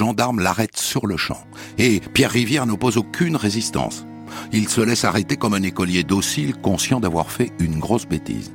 Le 0.00 0.06
gendarme 0.06 0.40
l'arrête 0.40 0.78
sur 0.78 1.06
le 1.06 1.18
champ. 1.18 1.44
Et 1.76 2.00
Pierre 2.14 2.30
Rivière 2.30 2.64
n'oppose 2.64 2.96
aucune 2.96 3.36
résistance. 3.36 4.06
Il 4.50 4.66
se 4.70 4.80
laisse 4.80 5.04
arrêter 5.04 5.36
comme 5.36 5.52
un 5.52 5.62
écolier 5.62 6.04
docile, 6.04 6.54
conscient 6.54 7.00
d'avoir 7.00 7.30
fait 7.30 7.52
une 7.58 7.78
grosse 7.78 8.06
bêtise. 8.06 8.50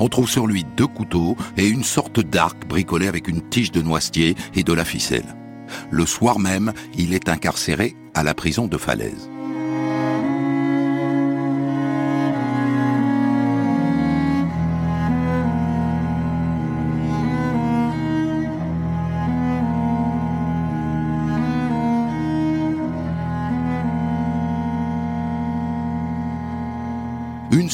On 0.00 0.08
trouve 0.08 0.28
sur 0.28 0.48
lui 0.48 0.64
deux 0.76 0.88
couteaux 0.88 1.36
et 1.56 1.68
une 1.68 1.84
sorte 1.84 2.18
d'arc 2.18 2.66
bricolé 2.66 3.06
avec 3.06 3.28
une 3.28 3.48
tige 3.48 3.70
de 3.70 3.80
noisetier 3.80 4.34
et 4.56 4.64
de 4.64 4.72
la 4.72 4.84
ficelle. 4.84 5.36
Le 5.90 6.04
soir 6.04 6.40
même, 6.40 6.72
il 6.98 7.14
est 7.14 7.28
incarcéré 7.28 7.94
à 8.14 8.24
la 8.24 8.34
prison 8.34 8.66
de 8.66 8.76
Falaise. 8.76 9.30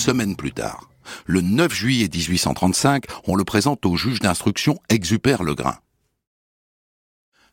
Semaine 0.03 0.35
plus 0.35 0.53
tard, 0.53 0.91
le 1.27 1.41
9 1.41 1.73
juillet 1.73 2.09
1835, 2.13 3.05
on 3.29 3.37
le 3.37 3.45
présente 3.45 3.87
au 3.87 3.97
juge 3.97 4.19
d'instruction 4.19 4.81
Exupère 4.89 5.45
Legrain. 5.45 5.79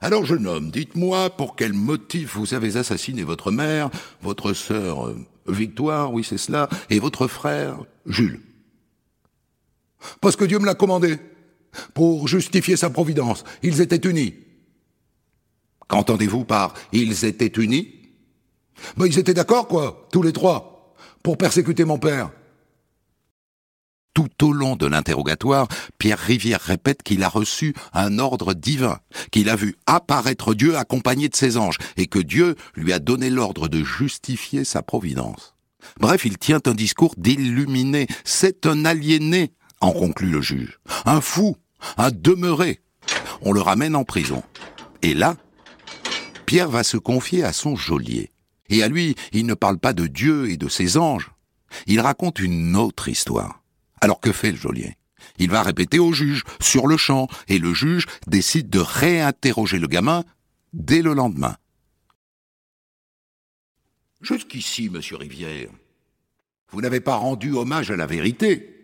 Alors, 0.02 0.26
jeune 0.26 0.48
homme, 0.48 0.72
dites-moi 0.72 1.30
pour 1.30 1.56
quel 1.56 1.74
motif 1.74 2.36
vous 2.36 2.56
avez 2.56 2.78
assassiné 2.78 3.24
votre 3.24 3.52
mère, 3.52 3.92
votre 4.24 4.54
sœur 4.54 5.08
euh, 5.08 5.18
Victoire, 5.48 6.12
oui 6.12 6.24
c'est 6.24 6.38
cela, 6.40 6.70
et 6.90 7.00
votre 7.00 7.28
frère 7.28 7.78
Jules? 8.08 8.42
Parce 10.20 10.36
que 10.36 10.46
Dieu 10.46 10.58
me 10.58 10.66
l'a 10.66 10.76
commandé. 10.76 11.20
Pour 11.94 12.28
justifier 12.28 12.78
sa 12.78 12.90
providence. 12.90 13.44
Ils 13.62 13.80
étaient 13.80 14.10
unis. 14.10 14.34
Qu'entendez-vous 15.88 16.46
par 16.46 16.74
ils 16.94 17.26
étaient 17.26 17.62
unis? 17.62 17.94
Ben, 18.98 19.06
Ils 19.06 19.20
étaient 19.20 19.36
d'accord, 19.36 19.68
quoi, 19.68 20.08
tous 20.12 20.24
les 20.24 20.34
trois 20.34 20.70
pour 21.24 21.38
persécuter 21.38 21.86
mon 21.86 22.00
père. 22.00 22.32
Tout 24.14 24.44
au 24.44 24.52
long 24.52 24.76
de 24.76 24.86
l'interrogatoire, 24.86 25.68
Pierre 25.98 26.20
Rivière 26.20 26.62
répète 26.62 27.04
qu'il 27.04 27.24
a 27.24 27.30
reçu 27.30 27.74
un 27.94 28.20
ordre 28.20 28.54
divin, 28.54 29.00
qu'il 29.32 29.50
a 29.50 29.56
vu 29.56 29.76
apparaître 29.86 30.54
Dieu 30.54 30.78
accompagné 30.78 31.30
de 31.30 31.36
ses 31.36 31.58
anges, 31.58 31.78
et 31.96 32.08
que 32.08 32.20
Dieu 32.20 32.56
lui 32.76 32.92
a 32.92 33.00
donné 33.00 33.30
l'ordre 33.30 33.68
de 33.68 33.84
justifier 33.84 34.64
sa 34.64 34.82
providence. 34.82 35.54
Bref, 36.00 36.26
il 36.26 36.38
tient 36.38 36.62
un 36.66 36.74
discours 36.74 37.14
d'illuminé. 37.18 38.08
C'est 38.24 38.66
un 38.66 38.86
aliéné, 38.86 39.54
en 39.82 39.92
conclut 39.92 40.30
le 40.30 40.42
juge. 40.42 40.80
Un 41.06 41.22
fou, 41.22 41.56
un 41.98 42.12
demeuré. 42.12 42.82
On 43.42 43.54
le 43.54 43.62
ramène 43.62 43.96
en 43.96 44.04
prison. 44.04 44.44
Et 45.02 45.14
là, 45.14 45.38
Pierre 46.46 46.70
va 46.70 46.84
se 46.84 46.98
confier 46.98 47.44
à 47.44 47.54
son 47.54 47.76
geôlier. 47.76 48.32
Et 48.70 48.84
à 48.84 48.88
lui, 48.88 49.16
il 49.32 49.46
ne 49.46 49.54
parle 49.54 49.80
pas 49.80 49.94
de 49.94 50.08
Dieu 50.08 50.50
et 50.50 50.58
de 50.58 50.68
ses 50.68 50.98
anges. 50.98 51.32
Il 51.88 52.00
raconte 52.02 52.40
une 52.40 52.76
autre 52.76 53.08
histoire. 53.08 53.59
Alors 54.02 54.20
que 54.20 54.32
fait 54.32 54.52
le 54.52 54.58
geôlier? 54.58 54.96
Il 55.38 55.50
va 55.50 55.64
répéter 55.64 56.00
au 56.00 56.12
juge, 56.14 56.44
sur 56.60 56.88
le 56.88 56.98
champ, 56.98 57.28
et 57.48 57.60
le 57.60 57.74
juge 57.74 58.06
décide 58.28 58.70
de 58.70 58.80
réinterroger 58.80 59.80
le 59.80 59.88
gamin 59.88 60.24
dès 60.74 61.02
le 61.02 61.14
lendemain. 61.14 61.56
Jusqu'ici, 64.22 64.90
monsieur 64.90 65.16
Rivière, 65.18 65.70
vous 66.72 66.82
n'avez 66.82 67.00
pas 67.00 67.16
rendu 67.16 67.54
hommage 67.54 67.90
à 67.90 67.96
la 67.96 68.06
vérité. 68.06 68.76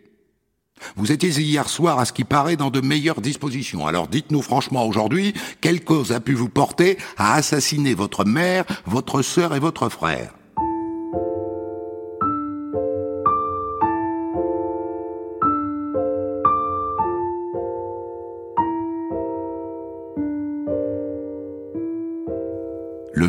Vous 0.96 1.12
étiez 1.12 1.30
hier 1.30 1.68
soir, 1.68 1.98
à 1.98 2.04
ce 2.04 2.12
qui 2.12 2.24
paraît, 2.24 2.56
dans 2.56 2.70
de 2.70 2.80
meilleures 2.80 3.20
dispositions. 3.20 3.86
Alors 3.86 4.08
dites-nous 4.08 4.42
franchement 4.42 4.86
aujourd'hui, 4.86 5.34
quelle 5.60 5.84
cause 5.84 6.12
a 6.12 6.20
pu 6.20 6.34
vous 6.34 6.48
porter 6.48 6.98
à 7.16 7.34
assassiner 7.34 7.94
votre 7.94 8.24
mère, 8.24 8.64
votre 8.86 9.22
sœur 9.22 9.54
et 9.54 9.60
votre 9.60 9.88
frère? 9.88 10.34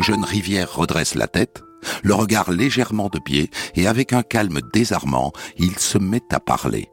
Jeune 0.08 0.24
Rivière 0.24 0.74
redresse 0.74 1.14
la 1.14 1.26
tête, 1.26 1.62
le 2.02 2.14
regard 2.14 2.50
légèrement 2.50 3.10
de 3.10 3.18
pied, 3.18 3.50
et 3.74 3.86
avec 3.86 4.14
un 4.14 4.22
calme 4.22 4.60
désarmant, 4.72 5.32
il 5.58 5.78
se 5.78 5.98
met 5.98 6.22
à 6.32 6.40
parler 6.40 6.88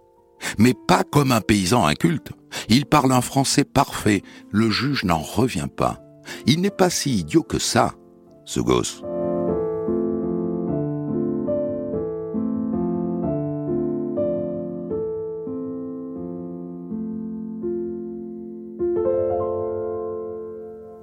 mais 0.60 0.74
pas 0.88 1.04
comme 1.04 1.32
un 1.32 1.42
paysan 1.42 1.86
inculte. 1.86 2.32
Il 2.70 2.86
parle 2.86 3.14
un 3.14 3.22
français 3.22 3.64
parfait, 3.64 4.22
le 4.52 4.70
juge 4.70 5.06
n'en 5.06 5.18
revient 5.18 5.70
pas. 5.76 6.02
Il 6.46 6.62
n'est 6.62 6.70
pas 6.70 6.90
si 6.90 7.20
idiot 7.20 7.42
que 7.42 7.58
ça, 7.58 7.94
ce 8.44 8.60
gosse. 8.60 9.02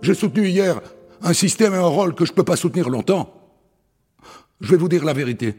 J'ai 0.03 0.15
soutenu 0.15 0.47
hier 0.49 0.81
un 1.23 1.33
système 1.33 1.75
et 1.75 1.79
un 1.79 1.87
rôle 1.87 2.15
que 2.15 2.25
je 2.25 2.33
ne 2.33 2.37
peux 2.37 2.45
pas 2.45 2.57
soutenir 2.57 2.89
longtemps. 2.89 3.33
Je 4.61 4.71
vais 4.71 4.77
vous 4.77 4.89
dire 4.89 5.05
la 5.05 5.13
vérité. 5.13 5.55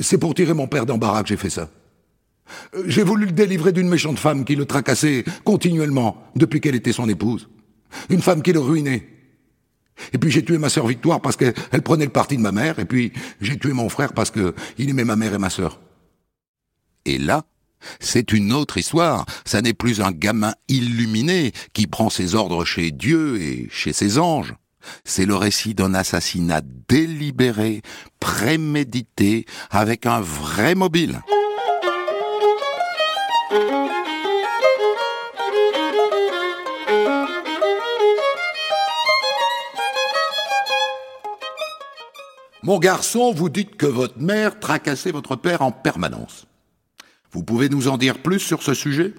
C'est 0.00 0.18
pour 0.18 0.34
tirer 0.34 0.54
mon 0.54 0.66
père 0.66 0.86
d'embarras 0.86 1.22
que 1.22 1.28
j'ai 1.28 1.36
fait 1.36 1.50
ça. 1.50 1.70
J'ai 2.86 3.02
voulu 3.02 3.26
le 3.26 3.32
délivrer 3.32 3.72
d'une 3.72 3.88
méchante 3.88 4.18
femme 4.18 4.44
qui 4.44 4.56
le 4.56 4.66
tracassait 4.66 5.24
continuellement 5.44 6.22
depuis 6.34 6.60
qu'elle 6.60 6.74
était 6.74 6.92
son 6.92 7.08
épouse. 7.08 7.48
Une 8.08 8.22
femme 8.22 8.42
qui 8.42 8.52
le 8.52 8.60
ruinait. 8.60 9.08
Et 10.12 10.18
puis 10.18 10.30
j'ai 10.30 10.44
tué 10.44 10.58
ma 10.58 10.68
sœur 10.68 10.86
Victoire 10.86 11.20
parce 11.20 11.36
qu'elle 11.36 11.82
prenait 11.84 12.04
le 12.04 12.10
parti 12.10 12.36
de 12.36 12.42
ma 12.42 12.52
mère, 12.52 12.78
et 12.78 12.84
puis 12.84 13.12
j'ai 13.40 13.58
tué 13.58 13.72
mon 13.72 13.88
frère 13.88 14.12
parce 14.12 14.30
qu'il 14.30 14.90
aimait 14.90 15.04
ma 15.04 15.16
mère 15.16 15.34
et 15.34 15.38
ma 15.38 15.50
sœur. 15.50 15.80
Et 17.04 17.18
là, 17.18 17.44
c'est 17.98 18.32
une 18.32 18.52
autre 18.52 18.78
histoire. 18.78 19.26
Ça 19.44 19.62
n'est 19.62 19.74
plus 19.74 20.00
un 20.00 20.12
gamin 20.12 20.54
illuminé 20.68 21.52
qui 21.72 21.86
prend 21.86 22.10
ses 22.10 22.34
ordres 22.34 22.64
chez 22.64 22.90
Dieu 22.90 23.40
et 23.40 23.68
chez 23.70 23.92
ses 23.92 24.18
anges. 24.18 24.54
C'est 25.04 25.26
le 25.26 25.34
récit 25.34 25.74
d'un 25.74 25.94
assassinat 25.94 26.62
délibéré, 26.88 27.82
prémédité, 28.18 29.44
avec 29.70 30.06
un 30.06 30.20
vrai 30.20 30.74
mobile. 30.74 31.20
Mon 42.62 42.78
garçon, 42.78 43.32
vous 43.32 43.48
dites 43.48 43.76
que 43.76 43.86
votre 43.86 44.18
mère 44.18 44.60
tracassait 44.60 45.12
votre 45.12 45.34
père 45.34 45.62
en 45.62 45.72
permanence. 45.72 46.46
Vous 47.32 47.44
pouvez 47.44 47.68
nous 47.68 47.86
en 47.88 47.96
dire 47.96 48.18
plus 48.18 48.40
sur 48.40 48.62
ce 48.62 48.74
sujet? 48.74 49.14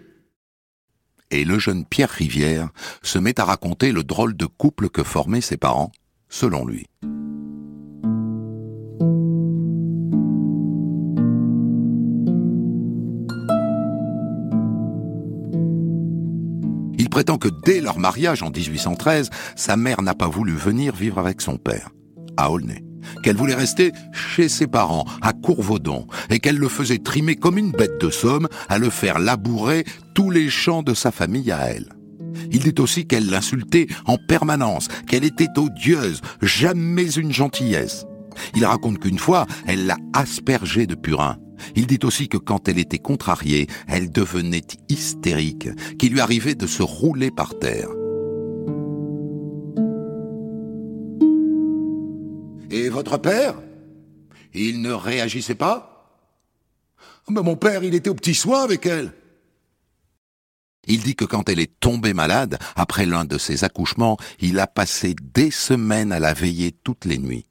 Et 1.29 1.45
le 1.45 1.59
jeune 1.59 1.85
Pierre 1.85 2.09
Rivière 2.09 2.69
se 3.01 3.17
met 3.17 3.39
à 3.39 3.45
raconter 3.45 3.93
le 3.93 4.03
drôle 4.03 4.35
de 4.35 4.45
couple 4.45 4.89
que 4.89 5.01
formaient 5.01 5.39
ses 5.39 5.55
parents, 5.55 5.93
selon 6.27 6.65
lui. 6.65 6.85
Il 16.97 17.09
prétend 17.09 17.37
que 17.37 17.49
dès 17.63 17.79
leur 17.79 17.97
mariage 17.97 18.43
en 18.43 18.49
1813, 18.49 19.29
sa 19.55 19.77
mère 19.77 20.01
n'a 20.01 20.15
pas 20.15 20.27
voulu 20.27 20.53
venir 20.53 20.93
vivre 20.93 21.17
avec 21.17 21.39
son 21.39 21.55
père, 21.55 21.91
à 22.35 22.51
Aulnay, 22.51 22.83
qu'elle 23.23 23.35
voulait 23.35 23.55
rester 23.55 23.91
chez 24.11 24.49
ses 24.49 24.67
parents, 24.67 25.05
à 25.21 25.33
Courvaudon, 25.33 26.07
et 26.29 26.39
qu'elle 26.39 26.57
le 26.57 26.69
faisait 26.69 26.97
trimer 26.97 27.35
comme 27.35 27.57
une 27.57 27.71
bête 27.71 27.99
de 27.99 28.09
somme, 28.09 28.47
à 28.69 28.77
le 28.77 28.89
faire 28.89 29.19
labourer 29.19 29.85
tous 30.13 30.29
les 30.29 30.49
champs 30.49 30.83
de 30.83 30.93
sa 30.93 31.11
famille 31.11 31.51
à 31.51 31.69
elle. 31.69 31.89
Il 32.51 32.59
dit 32.59 32.81
aussi 32.81 33.05
qu'elle 33.05 33.29
l'insultait 33.29 33.87
en 34.05 34.17
permanence, 34.17 34.87
qu'elle 35.07 35.23
était 35.23 35.57
odieuse, 35.57 36.21
jamais 36.41 37.13
une 37.13 37.31
gentillesse. 37.31 38.05
Il 38.55 38.65
raconte 38.65 38.99
qu'une 38.99 39.19
fois, 39.19 39.45
elle 39.67 39.85
l'a 39.85 39.97
aspergée 40.13 40.87
de 40.87 40.95
purin. 40.95 41.37
Il 41.75 41.87
dit 41.87 41.99
aussi 42.03 42.27
que 42.27 42.37
quand 42.37 42.67
elle 42.67 42.79
était 42.79 42.97
contrariée, 42.97 43.67
elle 43.87 44.11
devenait 44.11 44.61
hystérique, 44.89 45.69
qu'il 45.97 46.13
lui 46.13 46.21
arrivait 46.21 46.55
de 46.55 46.67
se 46.67 46.83
rouler 46.83 47.29
par 47.31 47.57
terre. 47.59 47.89
Votre 52.91 53.17
père 53.17 53.55
Il 54.53 54.81
ne 54.81 54.91
réagissait 54.91 55.55
pas 55.55 56.09
Mais 57.29 57.41
mon 57.41 57.55
père, 57.55 57.83
il 57.83 57.95
était 57.95 58.09
au 58.09 58.15
petit 58.15 58.35
soin 58.35 58.63
avec 58.63 58.85
elle. 58.85 59.13
Il 60.87 61.03
dit 61.03 61.15
que 61.15 61.25
quand 61.25 61.47
elle 61.49 61.59
est 61.59 61.79
tombée 61.79 62.13
malade, 62.13 62.57
après 62.75 63.05
l'un 63.05 63.25
de 63.25 63.37
ses 63.37 63.63
accouchements, 63.63 64.17
il 64.39 64.59
a 64.59 64.67
passé 64.67 65.15
des 65.33 65.51
semaines 65.51 66.11
à 66.11 66.19
la 66.19 66.33
veiller 66.33 66.71
toutes 66.71 67.05
les 67.05 67.17
nuits. 67.17 67.45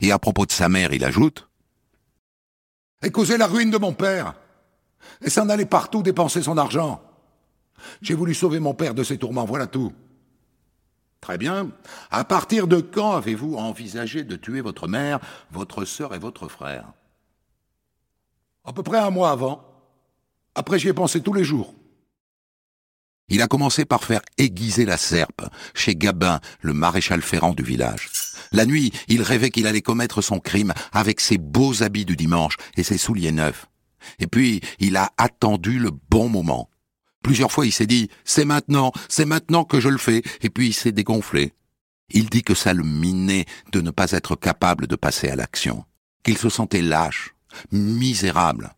Et 0.00 0.10
à 0.10 0.18
propos 0.18 0.46
de 0.46 0.52
sa 0.52 0.68
mère, 0.68 0.92
il 0.92 1.04
ajoute 1.04 1.48
Elle 3.00 3.12
causait 3.12 3.38
la 3.38 3.46
ruine 3.46 3.70
de 3.70 3.78
mon 3.78 3.92
père. 3.92 4.34
Et 5.22 5.30
s'en 5.30 5.48
allait 5.48 5.66
partout 5.66 6.02
dépenser 6.02 6.42
son 6.42 6.58
argent. 6.58 7.00
J'ai 8.02 8.14
voulu 8.14 8.34
sauver 8.34 8.58
mon 8.58 8.74
père 8.74 8.94
de 8.94 9.04
ses 9.04 9.18
tourments, 9.18 9.44
voilà 9.44 9.66
tout. 9.66 9.92
Très 11.26 11.38
bien. 11.38 11.72
À 12.12 12.22
partir 12.22 12.68
de 12.68 12.80
quand 12.80 13.16
avez-vous 13.16 13.56
envisagé 13.56 14.22
de 14.22 14.36
tuer 14.36 14.60
votre 14.60 14.86
mère, 14.86 15.18
votre 15.50 15.84
sœur 15.84 16.14
et 16.14 16.20
votre 16.20 16.46
frère? 16.46 16.92
À 18.64 18.72
peu 18.72 18.84
près 18.84 18.98
un 18.98 19.10
mois 19.10 19.32
avant. 19.32 19.60
Après, 20.54 20.78
j'y 20.78 20.86
ai 20.86 20.92
pensé 20.92 21.20
tous 21.20 21.32
les 21.32 21.42
jours. 21.42 21.74
Il 23.28 23.42
a 23.42 23.48
commencé 23.48 23.84
par 23.84 24.04
faire 24.04 24.20
aiguiser 24.38 24.84
la 24.84 24.96
serpe 24.96 25.42
chez 25.74 25.96
Gabin, 25.96 26.38
le 26.60 26.74
maréchal 26.74 27.22
ferrant 27.22 27.54
du 27.54 27.64
village. 27.64 28.08
La 28.52 28.64
nuit, 28.64 28.92
il 29.08 29.20
rêvait 29.20 29.50
qu'il 29.50 29.66
allait 29.66 29.82
commettre 29.82 30.22
son 30.22 30.38
crime 30.38 30.74
avec 30.92 31.18
ses 31.18 31.38
beaux 31.38 31.82
habits 31.82 32.04
du 32.04 32.14
dimanche 32.14 32.56
et 32.76 32.84
ses 32.84 32.98
souliers 32.98 33.32
neufs. 33.32 33.66
Et 34.20 34.28
puis, 34.28 34.60
il 34.78 34.96
a 34.96 35.10
attendu 35.18 35.80
le 35.80 35.90
bon 35.90 36.28
moment. 36.28 36.70
Plusieurs 37.26 37.50
fois, 37.50 37.66
il 37.66 37.72
s'est 37.72 37.88
dit, 37.88 38.08
c'est 38.24 38.44
maintenant, 38.44 38.92
c'est 39.08 39.24
maintenant 39.24 39.64
que 39.64 39.80
je 39.80 39.88
le 39.88 39.98
fais, 39.98 40.22
et 40.42 40.48
puis 40.48 40.68
il 40.68 40.72
s'est 40.72 40.92
dégonflé. 40.92 41.54
Il 42.08 42.30
dit 42.30 42.44
que 42.44 42.54
ça 42.54 42.72
le 42.72 42.84
minait 42.84 43.46
de 43.72 43.80
ne 43.80 43.90
pas 43.90 44.12
être 44.12 44.36
capable 44.36 44.86
de 44.86 44.94
passer 44.94 45.28
à 45.28 45.34
l'action, 45.34 45.84
qu'il 46.22 46.38
se 46.38 46.48
sentait 46.48 46.82
lâche, 46.82 47.34
misérable. 47.72 48.76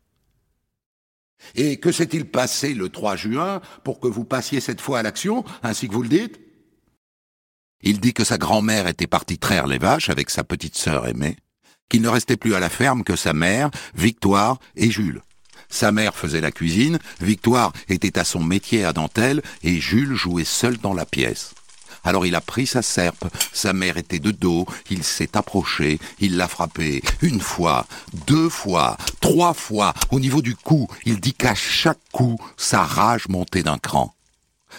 Et 1.56 1.78
que 1.78 1.92
s'est-il 1.92 2.24
passé 2.24 2.72
le 2.72 2.88
3 2.88 3.16
juin 3.16 3.60
pour 3.84 4.00
que 4.00 4.08
vous 4.08 4.24
passiez 4.24 4.60
cette 4.60 4.80
fois 4.80 5.00
à 5.00 5.02
l'action, 5.02 5.44
ainsi 5.62 5.86
que 5.86 5.92
vous 5.92 6.02
le 6.02 6.08
dites? 6.08 6.40
Il 7.82 8.00
dit 8.00 8.14
que 8.14 8.24
sa 8.24 8.38
grand-mère 8.38 8.86
était 8.86 9.06
partie 9.06 9.36
traire 9.36 9.66
les 9.66 9.76
vaches 9.76 10.08
avec 10.08 10.30
sa 10.30 10.42
petite 10.42 10.78
sœur 10.78 11.06
aimée, 11.06 11.36
qu'il 11.90 12.00
ne 12.00 12.08
restait 12.08 12.38
plus 12.38 12.54
à 12.54 12.60
la 12.60 12.70
ferme 12.70 13.04
que 13.04 13.14
sa 13.14 13.34
mère, 13.34 13.70
Victoire 13.94 14.58
et 14.74 14.90
Jules. 14.90 15.20
Sa 15.68 15.92
mère 15.92 16.16
faisait 16.16 16.40
la 16.40 16.50
cuisine, 16.50 16.98
Victoire 17.20 17.72
était 17.88 18.18
à 18.18 18.24
son 18.24 18.42
métier 18.42 18.84
à 18.84 18.92
dentelle 18.92 19.42
et 19.62 19.80
Jules 19.80 20.14
jouait 20.14 20.44
seul 20.44 20.78
dans 20.78 20.94
la 20.94 21.04
pièce. 21.04 21.54
Alors 22.04 22.26
il 22.26 22.34
a 22.34 22.40
pris 22.40 22.66
sa 22.66 22.82
serpe, 22.82 23.26
sa 23.52 23.72
mère 23.72 23.96
était 23.96 24.18
de 24.18 24.30
dos, 24.30 24.66
il 24.90 25.04
s'est 25.04 25.36
approché, 25.36 25.98
il 26.20 26.36
l'a 26.36 26.48
frappé 26.48 27.02
une 27.22 27.40
fois, 27.40 27.86
deux 28.26 28.48
fois, 28.48 28.96
trois 29.20 29.52
fois, 29.52 29.94
au 30.10 30.20
niveau 30.20 30.40
du 30.40 30.54
cou. 30.56 30.88
Il 31.04 31.20
dit 31.20 31.34
qu'à 31.34 31.54
chaque 31.54 31.98
coup, 32.12 32.38
sa 32.56 32.82
rage 32.82 33.28
montait 33.28 33.62
d'un 33.62 33.78
cran. 33.78 34.14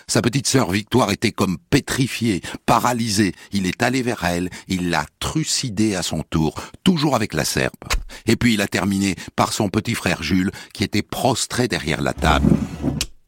Sa 0.08 0.22
petite 0.22 0.48
sœur 0.48 0.72
Victoire 0.72 1.12
était 1.12 1.32
comme 1.32 1.58
pétrifiée, 1.70 2.42
paralysée. 2.66 3.34
Il 3.52 3.66
est 3.66 3.82
allé 3.84 4.02
vers 4.02 4.24
elle, 4.24 4.50
il 4.68 4.90
l'a 4.90 5.06
trucidée 5.20 5.96
à 5.96 6.04
son 6.04 6.24
tour, 6.24 6.56
toujours 6.84 7.16
avec 7.16 7.34
la 7.34 7.46
serpe. 7.46 7.86
Et 8.26 8.36
puis 8.36 8.54
il 8.54 8.62
a 8.62 8.68
terminé 8.68 9.16
par 9.36 9.54
son 9.54 9.70
petit 9.70 9.96
frère 9.96 10.24
Jules, 10.24 10.52
qui 10.74 10.84
était 10.84 11.02
prostré 11.02 11.68
derrière 11.68 12.02
la 12.02 12.14
table. 12.14 12.50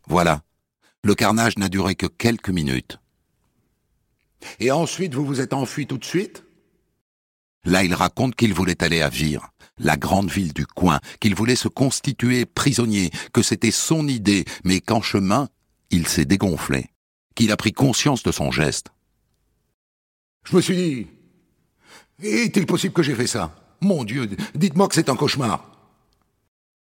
Voilà. 0.08 0.42
Le 1.04 1.16
carnage 1.16 1.58
n'a 1.58 1.70
duré 1.70 1.96
que 1.96 2.06
quelques 2.06 2.50
minutes. 2.50 3.00
Et 4.60 4.72
ensuite, 4.72 5.14
vous 5.14 5.26
vous 5.26 5.42
êtes 5.42 5.54
enfui 5.54 5.88
tout 5.88 5.98
de 5.98 6.06
suite? 6.06 6.44
Là, 7.64 7.84
il 7.84 7.94
raconte 7.94 8.36
qu'il 8.36 8.54
voulait 8.54 8.84
aller 8.84 9.02
à 9.02 9.10
Vire, 9.10 9.50
la 9.78 9.98
grande 9.98 10.32
ville 10.32 10.54
du 10.54 10.66
coin, 10.66 11.00
qu'il 11.20 11.36
voulait 11.36 11.56
se 11.56 11.68
constituer 11.68 12.46
prisonnier, 12.46 13.12
que 13.34 13.44
c'était 13.44 13.72
son 13.72 14.08
idée, 14.08 14.46
mais 14.64 14.82
qu'en 14.82 15.02
chemin, 15.02 15.48
il 15.92 16.08
s'est 16.08 16.26
dégonflé, 16.26 16.88
qu'il 17.36 17.52
a 17.52 17.58
pris 17.58 17.74
conscience 17.74 18.24
de 18.24 18.32
son 18.32 18.52
geste. 18.52 18.88
Je 20.44 20.56
me 20.56 20.62
suis 20.62 20.76
dit, 20.76 21.08
est-il 22.24 22.66
possible 22.66 22.94
que 22.94 23.04
j'ai 23.04 23.16
fait 23.16 23.28
ça? 23.28 23.56
Mon 23.82 24.04
Dieu, 24.04 24.30
dites-moi 24.56 24.88
que 24.88 24.96
c'est 24.96 25.10
un 25.10 25.16
cauchemar. 25.16 25.68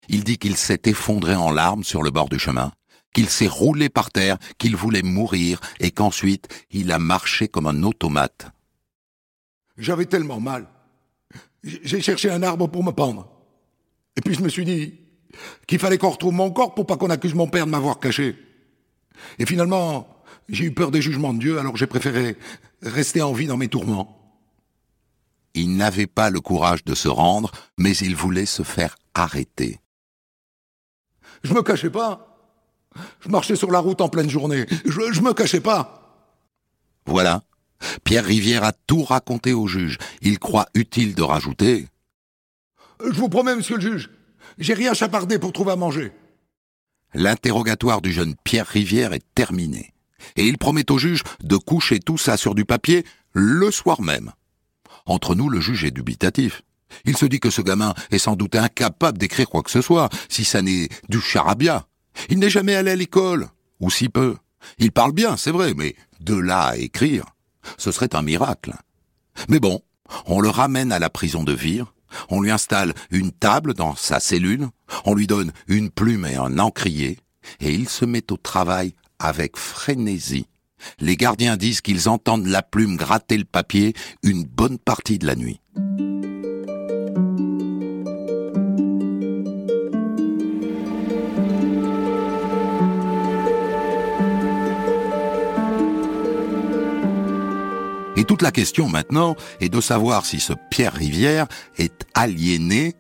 Il 0.09 0.25
dit 0.25 0.39
qu'il 0.39 0.57
s'est 0.57 0.83
effondré 0.85 1.35
en 1.35 1.51
larmes 1.51 1.85
sur 1.85 2.03
le 2.03 2.11
bord 2.11 2.29
du 2.29 2.39
chemin, 2.39 2.73
qu'il 3.13 3.29
s'est 3.29 3.49
roulé 3.49 3.89
par 3.89 4.11
terre, 4.11 4.39
qu'il 4.59 4.77
voulait 4.77 5.03
mourir, 5.03 5.61
et 5.81 5.91
qu'ensuite 5.91 6.49
il 6.71 6.93
a 6.93 6.99
marché 6.99 7.49
comme 7.49 7.67
un 7.67 7.83
automate. 7.83 8.51
J'avais 9.79 10.07
tellement 10.07 10.41
mal. 10.41 10.69
J'ai 11.63 12.01
cherché 12.01 12.31
un 12.31 12.43
arbre 12.43 12.69
pour 12.69 12.85
me 12.85 12.93
pendre. 12.93 13.29
Et 14.17 14.21
puis 14.21 14.35
je 14.35 14.43
me 14.43 14.49
suis 14.49 14.65
dit 14.65 14.95
qu'il 15.67 15.79
fallait 15.79 15.99
qu'on 15.99 16.11
retrouve 16.11 16.33
mon 16.33 16.51
corps 16.51 16.75
pour 16.75 16.87
pas 16.87 16.97
qu'on 16.97 17.11
accuse 17.11 17.35
mon 17.35 17.49
père 17.49 17.67
de 17.67 17.71
m'avoir 17.71 17.99
caché. 17.99 18.37
Et 19.39 19.47
finalement, 19.47 20.09
j'ai 20.49 20.65
eu 20.65 20.73
peur 20.73 20.91
des 20.91 21.03
jugements 21.03 21.35
de 21.35 21.39
Dieu, 21.39 21.59
alors 21.59 21.77
j'ai 21.77 21.87
préféré 21.87 22.37
rester 22.83 23.23
en 23.23 23.33
vie 23.33 23.47
dans 23.47 23.57
mes 23.57 23.69
tourments. 23.69 24.13
Il 25.55 25.77
n'avait 25.77 26.07
pas 26.07 26.31
le 26.31 26.41
courage 26.41 26.85
de 26.85 26.95
se 26.95 27.09
rendre, 27.09 27.51
mais 27.79 27.97
il 27.97 28.15
voulait 28.15 28.47
se 28.47 28.63
faire 28.63 28.97
arrêter. 29.15 29.81
Je 31.43 31.55
me 31.55 31.63
cachais 31.63 31.91
pas. 31.91 32.37
Je 33.21 33.29
marchais 33.29 33.57
sur 33.57 33.71
la 33.71 33.79
route 33.79 34.01
en 34.01 34.09
pleine 34.09 34.29
journée. 34.29 34.67
Je, 34.85 35.21
me 35.21 35.33
cachais 35.33 35.61
pas. 35.61 36.31
Voilà. 37.07 37.43
Pierre 38.05 38.25
Rivière 38.25 38.65
a 38.65 38.73
tout 38.73 39.03
raconté 39.03 39.53
au 39.53 39.67
juge. 39.67 39.99
Il 40.23 40.39
croit 40.39 40.67
utile 40.75 41.15
de 41.15 41.23
rajouter. 41.23 41.89
Je 43.05 43.19
vous 43.19 43.29
promets, 43.29 43.55
monsieur 43.55 43.77
le 43.77 43.83
juge, 43.83 44.11
j'ai 44.59 44.75
rien 44.75 44.95
chapardé 44.95 45.39
pour 45.39 45.53
trouver 45.53 45.73
à 45.73 45.77
manger. 45.77 46.13
L'interrogatoire 47.17 48.03
du 48.03 48.13
jeune 48.13 48.35
Pierre 48.45 48.67
Rivière 48.67 49.15
est 49.15 49.25
terminé. 49.35 49.95
Et 50.37 50.47
il 50.47 50.59
promet 50.59 50.91
au 50.91 50.99
juge 50.99 51.23
de 51.43 51.57
coucher 51.57 51.99
tout 51.99 52.19
ça 52.19 52.37
sur 52.37 52.55
du 52.55 52.67
papier 52.67 53.07
le 53.33 53.71
soir 53.71 54.03
même. 54.03 54.33
Entre 55.07 55.35
nous, 55.35 55.49
le 55.49 55.59
juge 55.59 55.85
est 55.85 55.91
dubitatif. 55.91 56.61
Il 57.07 57.17
se 57.17 57.25
dit 57.25 57.41
que 57.41 57.49
ce 57.49 57.63
gamin 57.63 57.95
est 58.11 58.19
sans 58.19 58.37
doute 58.37 58.55
incapable 58.55 59.17
d'écrire 59.17 59.49
quoi 59.49 59.63
que 59.63 59.71
ce 59.71 59.81
soit, 59.81 60.11
si 60.29 60.45
ça 60.45 60.61
n'est 60.61 60.91
du 61.09 61.19
charabia. 61.19 61.87
Il 62.29 62.39
n'est 62.39 62.51
jamais 62.51 62.75
allé 62.75 62.91
à 62.91 62.97
l'école, 62.97 63.49
ou 63.81 63.91
si 63.91 64.11
peu. 64.11 64.37
Il 64.77 64.93
parle 64.93 65.13
bien, 65.13 65.39
c'est 65.39 65.51
vrai, 65.51 65.73
mais 65.75 65.97
de 66.21 66.35
là 66.35 66.65
à 66.65 66.77
écrire, 66.77 67.25
ce 67.79 67.93
serait 67.93 68.15
un 68.15 68.23
miracle. 68.23 68.75
Mais 69.49 69.59
bon, 69.59 69.81
on 70.27 70.41
le 70.41 70.51
ramène 70.51 70.93
à 70.93 70.99
la 70.99 71.09
prison 71.09 71.45
de 71.45 71.55
Vire, 71.55 71.95
on 72.29 72.41
lui 72.41 72.51
installe 72.51 72.95
une 73.11 73.33
table 73.33 73.75
dans 73.75 73.95
sa 73.95 74.21
cellule, 74.21 74.69
on 75.05 75.15
lui 75.15 75.27
donne 75.27 75.53
une 75.69 75.91
plume 75.91 76.27
et 76.27 76.37
un 76.37 76.59
encrier, 76.59 77.19
et 77.61 77.73
il 77.73 77.89
se 77.89 78.05
met 78.05 78.33
au 78.33 78.37
travail 78.37 78.95
avec 79.19 79.57
frénésie. 79.57 80.47
Les 81.01 81.17
gardiens 81.17 81.57
disent 81.57 81.81
qu'ils 81.81 82.09
entendent 82.09 82.47
la 82.47 82.63
plume 82.63 82.97
gratter 82.97 83.39
le 83.39 83.45
papier 83.45 83.95
une 84.23 84.45
bonne 84.45 84.79
partie 84.79 85.19
de 85.19 85.27
la 85.27 85.35
nuit. 85.35 85.61
Toute 98.27 98.43
la 98.43 98.51
question 98.51 98.89
maintenant 98.89 99.37
est 99.61 99.69
de 99.69 99.81
savoir 99.81 100.27
si 100.27 100.41
ce 100.41 100.53
Pierre 100.71 100.93
Rivière 100.93 101.47
est 101.79 102.07
aliéné, 102.15 102.95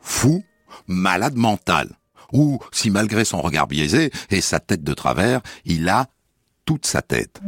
fou, 0.00 0.42
malade 0.86 1.36
mental, 1.36 1.90
ou 2.32 2.58
si 2.72 2.90
malgré 2.90 3.24
son 3.24 3.40
regard 3.40 3.66
biaisé 3.66 4.10
et 4.30 4.40
sa 4.40 4.58
tête 4.58 4.82
de 4.82 4.92
travers, 4.92 5.40
il 5.64 5.88
a 5.88 6.06
toute 6.64 6.86
sa 6.86 7.02
tête. 7.02 7.40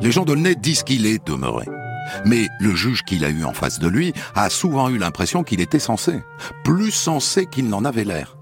Les 0.00 0.12
gens 0.12 0.24
de 0.24 0.34
nez 0.34 0.54
disent 0.54 0.82
qu'il 0.82 1.06
est 1.06 1.26
demeuré. 1.26 1.66
Mais 2.26 2.48
le 2.60 2.74
juge 2.74 3.02
qu'il 3.02 3.24
a 3.24 3.30
eu 3.30 3.44
en 3.44 3.54
face 3.54 3.78
de 3.78 3.88
lui 3.88 4.12
a 4.34 4.50
souvent 4.50 4.90
eu 4.90 4.98
l'impression 4.98 5.42
qu'il 5.42 5.62
était 5.62 5.78
censé, 5.78 6.22
plus 6.62 6.90
censé 6.90 7.46
qu'il 7.46 7.68
n'en 7.68 7.84
avait 7.84 8.04
l'air. 8.04 8.36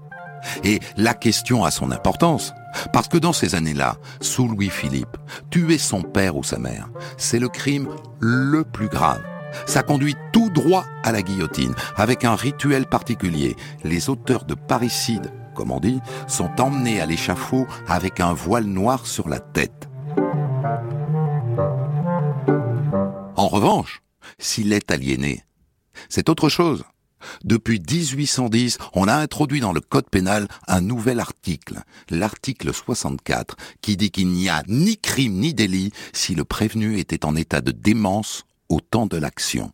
Et 0.65 0.81
la 0.97 1.13
question 1.13 1.63
a 1.63 1.71
son 1.71 1.91
importance, 1.91 2.53
parce 2.91 3.07
que 3.07 3.17
dans 3.17 3.33
ces 3.33 3.55
années-là, 3.55 3.97
sous 4.21 4.47
Louis-Philippe, 4.47 5.17
tuer 5.49 5.77
son 5.77 6.01
père 6.01 6.35
ou 6.35 6.43
sa 6.43 6.57
mère, 6.57 6.89
c'est 7.17 7.39
le 7.39 7.49
crime 7.49 7.89
le 8.19 8.63
plus 8.63 8.87
grave. 8.87 9.23
Ça 9.65 9.83
conduit 9.83 10.15
tout 10.31 10.49
droit 10.49 10.85
à 11.03 11.11
la 11.11 11.21
guillotine, 11.21 11.75
avec 11.95 12.25
un 12.25 12.35
rituel 12.35 12.85
particulier. 12.85 13.55
Les 13.83 14.09
auteurs 14.09 14.45
de 14.45 14.55
parricide, 14.55 15.31
comme 15.53 15.71
on 15.71 15.79
dit, 15.79 15.99
sont 16.27 16.49
emmenés 16.59 16.99
à 16.99 17.05
l'échafaud 17.05 17.67
avec 17.87 18.19
un 18.19 18.33
voile 18.33 18.65
noir 18.65 19.05
sur 19.05 19.29
la 19.29 19.39
tête. 19.39 19.89
En 23.35 23.47
revanche, 23.47 24.01
s'il 24.39 24.73
est 24.73 24.91
aliéné, 24.91 25.43
c'est 26.09 26.29
autre 26.29 26.49
chose. 26.49 26.83
Depuis 27.43 27.79
1810, 27.79 28.77
on 28.93 29.07
a 29.07 29.15
introduit 29.15 29.59
dans 29.59 29.73
le 29.73 29.81
Code 29.81 30.09
pénal 30.09 30.47
un 30.67 30.81
nouvel 30.81 31.19
article, 31.19 31.81
l'article 32.09 32.73
64, 32.73 33.55
qui 33.81 33.97
dit 33.97 34.11
qu'il 34.11 34.29
n'y 34.29 34.49
a 34.49 34.63
ni 34.67 34.97
crime 34.97 35.39
ni 35.39 35.53
délit 35.53 35.91
si 36.13 36.35
le 36.35 36.43
prévenu 36.43 36.99
était 36.99 37.25
en 37.25 37.35
état 37.35 37.61
de 37.61 37.71
démence 37.71 38.43
au 38.69 38.79
temps 38.79 39.05
de 39.05 39.17
l'action. 39.17 39.71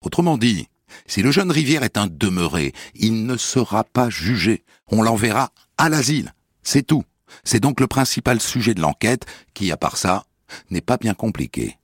Autrement 0.00 0.38
dit, 0.38 0.68
si 1.06 1.22
le 1.22 1.30
jeune 1.30 1.50
Rivière 1.50 1.82
est 1.82 1.98
un 1.98 2.06
demeuré, 2.06 2.72
il 2.94 3.26
ne 3.26 3.36
sera 3.36 3.84
pas 3.84 4.10
jugé. 4.10 4.64
On 4.88 5.02
l'enverra 5.02 5.52
à 5.76 5.88
l'asile. 5.88 6.32
C'est 6.62 6.86
tout. 6.86 7.04
C'est 7.44 7.60
donc 7.60 7.80
le 7.80 7.86
principal 7.86 8.40
sujet 8.40 8.74
de 8.74 8.80
l'enquête 8.80 9.26
qui, 9.54 9.70
à 9.70 9.76
part 9.76 9.96
ça, 9.96 10.24
n'est 10.70 10.80
pas 10.80 10.96
bien 10.96 11.14
compliqué. 11.14 11.78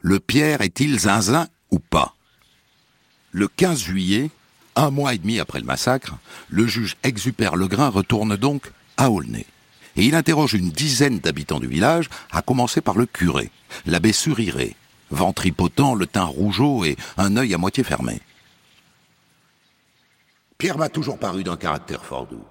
Le 0.00 0.20
Pierre 0.20 0.62
est-il 0.62 0.98
zinzin 0.98 1.48
ou 1.70 1.78
pas? 1.78 2.14
Le 3.32 3.48
15 3.48 3.80
juillet, 3.80 4.30
un 4.78 4.90
mois 4.90 5.12
et 5.12 5.18
demi 5.18 5.40
après 5.40 5.58
le 5.58 5.66
massacre, 5.66 6.16
le 6.48 6.66
juge 6.66 6.96
Exupère 7.02 7.56
Legrain 7.56 7.88
retourne 7.88 8.36
donc 8.36 8.70
à 8.96 9.10
Aulnay. 9.10 9.44
Et 9.96 10.04
il 10.04 10.14
interroge 10.14 10.54
une 10.54 10.70
dizaine 10.70 11.18
d'habitants 11.18 11.58
du 11.58 11.66
village, 11.66 12.08
à 12.30 12.42
commencer 12.42 12.80
par 12.80 12.96
le 12.96 13.04
curé, 13.04 13.50
l'abbé 13.86 14.12
Suriré, 14.12 14.76
ventripotent, 15.10 15.96
le 15.96 16.06
teint 16.06 16.24
rougeau 16.24 16.84
et 16.84 16.96
un 17.16 17.36
œil 17.36 17.54
à 17.54 17.58
moitié 17.58 17.82
fermé. 17.82 18.20
Pierre 20.56 20.78
m'a 20.78 20.88
toujours 20.88 21.18
paru 21.18 21.42
d'un 21.42 21.56
caractère 21.56 22.04
fort 22.04 22.28
doux. 22.28 22.44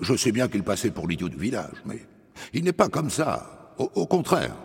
Je 0.00 0.16
sais 0.16 0.32
bien 0.32 0.48
qu'il 0.48 0.62
passait 0.62 0.90
pour 0.90 1.06
l'idiot 1.06 1.28
du 1.28 1.36
village, 1.36 1.76
mais 1.84 2.06
il 2.54 2.64
n'est 2.64 2.72
pas 2.72 2.88
comme 2.88 3.10
ça. 3.10 3.74
Au, 3.76 3.90
au 3.94 4.06
contraire, 4.06 4.56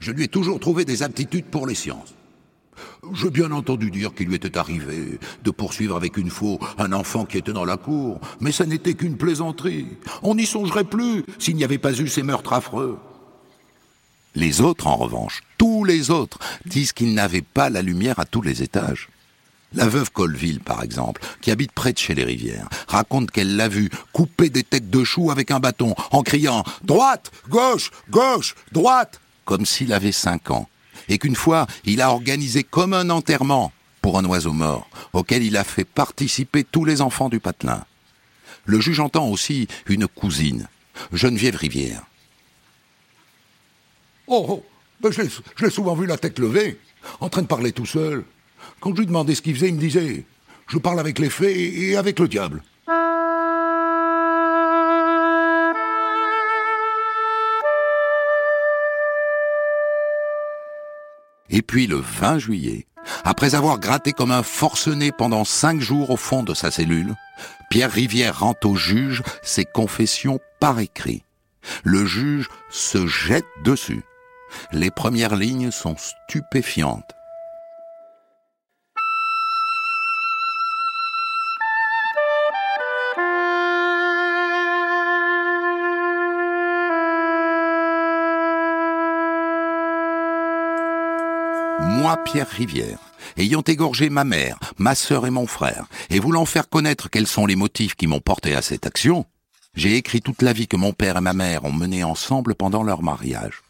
je 0.00 0.12
lui 0.12 0.24
ai 0.24 0.28
toujours 0.28 0.60
trouvé 0.60 0.84
des 0.84 1.02
aptitudes 1.02 1.46
pour 1.46 1.66
les 1.66 1.74
sciences. 1.74 2.14
J'ai 3.14 3.30
bien 3.30 3.52
entendu 3.52 3.90
dire 3.90 4.14
qu'il 4.14 4.28
lui 4.28 4.36
était 4.36 4.58
arrivé 4.58 5.18
de 5.42 5.50
poursuivre 5.50 5.96
avec 5.96 6.16
une 6.16 6.30
faux 6.30 6.58
un 6.78 6.92
enfant 6.92 7.24
qui 7.24 7.38
était 7.38 7.52
dans 7.52 7.64
la 7.64 7.76
cour, 7.76 8.20
mais 8.40 8.52
ça 8.52 8.66
n'était 8.66 8.94
qu'une 8.94 9.16
plaisanterie. 9.16 9.88
On 10.22 10.34
n'y 10.34 10.46
songerait 10.46 10.84
plus 10.84 11.24
s'il 11.38 11.56
n'y 11.56 11.64
avait 11.64 11.78
pas 11.78 11.98
eu 11.98 12.08
ces 12.08 12.22
meurtres 12.22 12.52
affreux. 12.52 12.98
Les 14.34 14.60
autres, 14.60 14.88
en 14.88 14.96
revanche, 14.96 15.42
tous 15.58 15.84
les 15.84 16.10
autres, 16.10 16.38
disent 16.66 16.92
qu'il 16.92 17.14
n'avait 17.14 17.42
pas 17.42 17.70
la 17.70 17.82
lumière 17.82 18.18
à 18.18 18.24
tous 18.24 18.42
les 18.42 18.62
étages. 18.62 19.08
La 19.74 19.88
veuve 19.88 20.10
Colville, 20.12 20.60
par 20.60 20.82
exemple, 20.82 21.20
qui 21.40 21.50
habite 21.50 21.72
près 21.72 21.92
de 21.92 21.98
chez 21.98 22.14
les 22.14 22.24
rivières, 22.24 22.68
raconte 22.88 23.30
qu'elle 23.30 23.56
l'a 23.56 23.68
vu 23.68 23.90
couper 24.12 24.48
des 24.48 24.62
têtes 24.62 24.90
de 24.90 25.04
choux 25.04 25.30
avec 25.30 25.50
un 25.50 25.60
bâton, 25.60 25.94
en 26.12 26.22
criant⁇ 26.22 26.62
Droite 26.84 27.32
Gauche 27.48 27.90
Gauche 28.10 28.54
Droite!⁇ 28.72 29.14
comme 29.44 29.66
s'il 29.66 29.92
avait 29.92 30.12
cinq 30.12 30.50
ans 30.50 30.68
et 31.08 31.18
qu'une 31.18 31.36
fois, 31.36 31.66
il 31.84 32.00
a 32.00 32.10
organisé 32.10 32.62
comme 32.62 32.94
un 32.94 33.10
enterrement 33.10 33.72
pour 34.00 34.18
un 34.18 34.24
oiseau 34.24 34.52
mort, 34.52 34.88
auquel 35.12 35.42
il 35.42 35.56
a 35.56 35.64
fait 35.64 35.84
participer 35.84 36.64
tous 36.64 36.84
les 36.84 37.00
enfants 37.00 37.28
du 37.28 37.40
patelin. 37.40 37.84
Le 38.66 38.80
juge 38.80 39.00
entend 39.00 39.28
aussi 39.28 39.68
une 39.86 40.06
cousine, 40.06 40.68
Geneviève 41.12 41.56
Rivière. 41.56 42.02
Oh, 44.26 44.46
oh 44.48 44.64
ben 45.00 45.10
je 45.12 45.22
l'ai 45.64 45.70
souvent 45.70 45.94
vu 45.94 46.06
la 46.06 46.16
tête 46.16 46.38
levée, 46.38 46.78
en 47.20 47.28
train 47.28 47.42
de 47.42 47.46
parler 47.46 47.72
tout 47.72 47.86
seul. 47.86 48.24
Quand 48.80 48.94
je 48.94 49.00
lui 49.00 49.06
demandais 49.06 49.34
ce 49.34 49.42
qu'il 49.42 49.54
faisait, 49.54 49.68
il 49.68 49.74
me 49.74 49.80
disait 49.80 50.24
Je 50.68 50.78
parle 50.78 51.00
avec 51.00 51.18
les 51.18 51.30
fées 51.30 51.88
et 51.88 51.96
avec 51.96 52.18
le 52.18 52.28
diable. 52.28 52.62
Et 61.54 61.62
puis 61.62 61.86
le 61.86 61.98
20 61.98 62.40
juillet, 62.40 62.84
après 63.22 63.54
avoir 63.54 63.78
gratté 63.78 64.12
comme 64.12 64.32
un 64.32 64.42
forcené 64.42 65.12
pendant 65.12 65.44
cinq 65.44 65.80
jours 65.80 66.10
au 66.10 66.16
fond 66.16 66.42
de 66.42 66.52
sa 66.52 66.72
cellule, 66.72 67.14
Pierre 67.70 67.92
Rivière 67.92 68.40
rend 68.40 68.56
au 68.64 68.74
juge 68.74 69.22
ses 69.40 69.64
confessions 69.64 70.40
par 70.58 70.80
écrit. 70.80 71.22
Le 71.84 72.04
juge 72.04 72.48
se 72.70 73.06
jette 73.06 73.46
dessus. 73.62 74.02
Les 74.72 74.90
premières 74.90 75.36
lignes 75.36 75.70
sont 75.70 75.94
stupéfiantes. 75.96 77.14
Pierre 92.16 92.48
Rivière, 92.48 92.98
ayant 93.36 93.62
égorgé 93.62 94.10
ma 94.10 94.24
mère, 94.24 94.58
ma 94.78 94.94
sœur 94.94 95.26
et 95.26 95.30
mon 95.30 95.46
frère, 95.46 95.86
et 96.10 96.20
voulant 96.20 96.46
faire 96.46 96.68
connaître 96.68 97.08
quels 97.08 97.26
sont 97.26 97.46
les 97.46 97.56
motifs 97.56 97.94
qui 97.94 98.06
m'ont 98.06 98.20
porté 98.20 98.54
à 98.54 98.62
cette 98.62 98.86
action, 98.86 99.26
j'ai 99.74 99.96
écrit 99.96 100.20
toute 100.20 100.42
la 100.42 100.52
vie 100.52 100.68
que 100.68 100.76
mon 100.76 100.92
père 100.92 101.16
et 101.16 101.20
ma 101.20 101.32
mère 101.32 101.64
ont 101.64 101.72
menée 101.72 102.04
ensemble 102.04 102.54
pendant 102.54 102.82
leur 102.82 103.02
mariage. 103.02 103.62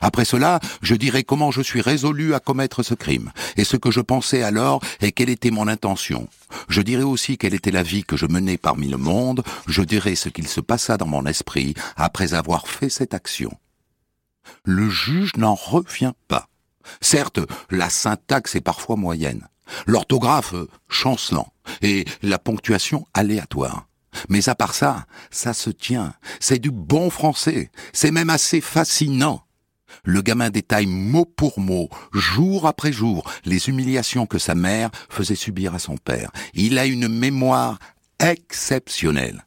Après 0.00 0.24
cela, 0.24 0.60
je 0.80 0.94
dirai 0.94 1.24
comment 1.24 1.50
je 1.50 1.60
suis 1.60 1.80
résolu 1.80 2.34
à 2.34 2.40
commettre 2.40 2.82
ce 2.82 2.94
crime, 2.94 3.32
et 3.56 3.64
ce 3.64 3.76
que 3.76 3.90
je 3.90 4.00
pensais 4.00 4.42
alors 4.42 4.80
et 5.00 5.12
quelle 5.12 5.30
était 5.30 5.50
mon 5.50 5.68
intention. 5.68 6.28
Je 6.68 6.82
dirai 6.82 7.02
aussi 7.02 7.38
quelle 7.38 7.54
était 7.54 7.70
la 7.70 7.82
vie 7.82 8.04
que 8.04 8.16
je 8.16 8.26
menais 8.26 8.58
parmi 8.58 8.88
le 8.88 8.96
monde, 8.96 9.42
je 9.66 9.82
dirai 9.82 10.14
ce 10.14 10.28
qu'il 10.28 10.48
se 10.48 10.60
passa 10.60 10.96
dans 10.96 11.06
mon 11.06 11.26
esprit 11.26 11.74
après 11.96 12.34
avoir 12.34 12.68
fait 12.68 12.90
cette 12.90 13.14
action. 13.14 13.52
Le 14.64 14.88
juge 14.88 15.36
n'en 15.36 15.54
revient 15.54 16.12
pas. 16.28 16.48
Certes, 17.00 17.40
la 17.70 17.90
syntaxe 17.90 18.54
est 18.54 18.60
parfois 18.60 18.96
moyenne, 18.96 19.48
l'orthographe 19.86 20.54
chancelant 20.88 21.52
et 21.80 22.04
la 22.22 22.38
ponctuation 22.38 23.06
aléatoire. 23.14 23.86
Mais 24.28 24.48
à 24.48 24.54
part 24.54 24.74
ça, 24.74 25.06
ça 25.30 25.54
se 25.54 25.70
tient. 25.70 26.14
C'est 26.40 26.58
du 26.58 26.70
bon 26.70 27.10
français. 27.10 27.70
C'est 27.92 28.10
même 28.10 28.30
assez 28.30 28.60
fascinant. 28.60 29.44
Le 30.04 30.22
gamin 30.22 30.50
détaille 30.50 30.86
mot 30.86 31.24
pour 31.24 31.60
mot, 31.60 31.88
jour 32.12 32.66
après 32.66 32.92
jour, 32.92 33.30
les 33.44 33.68
humiliations 33.68 34.26
que 34.26 34.38
sa 34.38 34.54
mère 34.54 34.90
faisait 35.08 35.34
subir 35.34 35.74
à 35.74 35.78
son 35.78 35.96
père. 35.96 36.30
Il 36.54 36.78
a 36.78 36.86
une 36.86 37.08
mémoire 37.08 37.78
exceptionnelle. 38.18 39.44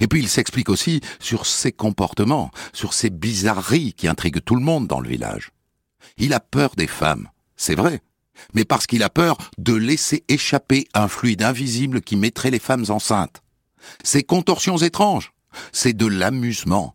Et 0.00 0.06
puis 0.06 0.20
il 0.20 0.28
s'explique 0.28 0.68
aussi 0.68 1.00
sur 1.20 1.46
ses 1.46 1.72
comportements, 1.72 2.50
sur 2.72 2.92
ses 2.92 3.10
bizarreries 3.10 3.92
qui 3.92 4.08
intriguent 4.08 4.42
tout 4.44 4.56
le 4.56 4.62
monde 4.62 4.86
dans 4.86 5.00
le 5.00 5.08
village. 5.08 5.52
Il 6.16 6.32
a 6.32 6.40
peur 6.40 6.74
des 6.76 6.86
femmes, 6.86 7.28
c'est 7.56 7.74
vrai, 7.74 8.00
mais 8.54 8.64
parce 8.64 8.86
qu'il 8.86 9.02
a 9.02 9.10
peur 9.10 9.38
de 9.58 9.74
laisser 9.74 10.24
échapper 10.28 10.86
un 10.94 11.08
fluide 11.08 11.42
invisible 11.42 12.00
qui 12.00 12.16
mettrait 12.16 12.50
les 12.50 12.58
femmes 12.58 12.86
enceintes. 12.88 13.42
Ces 14.02 14.22
contorsions 14.22 14.78
étranges, 14.78 15.32
c'est 15.72 15.92
de 15.92 16.06
l'amusement, 16.06 16.94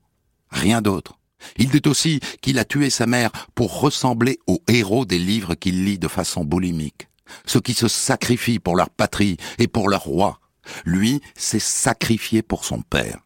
rien 0.50 0.82
d'autre. 0.82 1.20
Il 1.58 1.70
dit 1.70 1.88
aussi 1.88 2.20
qu'il 2.42 2.60
a 2.60 2.66
tué 2.66 2.90
sa 2.90 3.06
mère 3.06 3.32
pour 3.56 3.80
ressembler 3.80 4.40
aux 4.48 4.62
héros 4.68 5.06
des 5.06 5.20
livres 5.20 5.56
qu'il 5.56 5.86
lit 5.86 6.00
de 6.00 6.08
façon 6.08 6.44
boulimique, 6.44 7.08
ceux 7.46 7.62
qui 7.62 7.74
se 7.74 7.88
sacrifient 7.88 8.60
pour 8.60 8.76
leur 8.76 8.90
patrie 8.90 9.38
et 9.58 9.68
pour 9.68 9.90
leur 9.90 10.04
roi. 10.04 10.40
Lui 10.86 11.22
s'est 11.36 11.60
sacrifié 11.60 12.42
pour 12.42 12.66
son 12.66 12.82
père. 12.82 13.20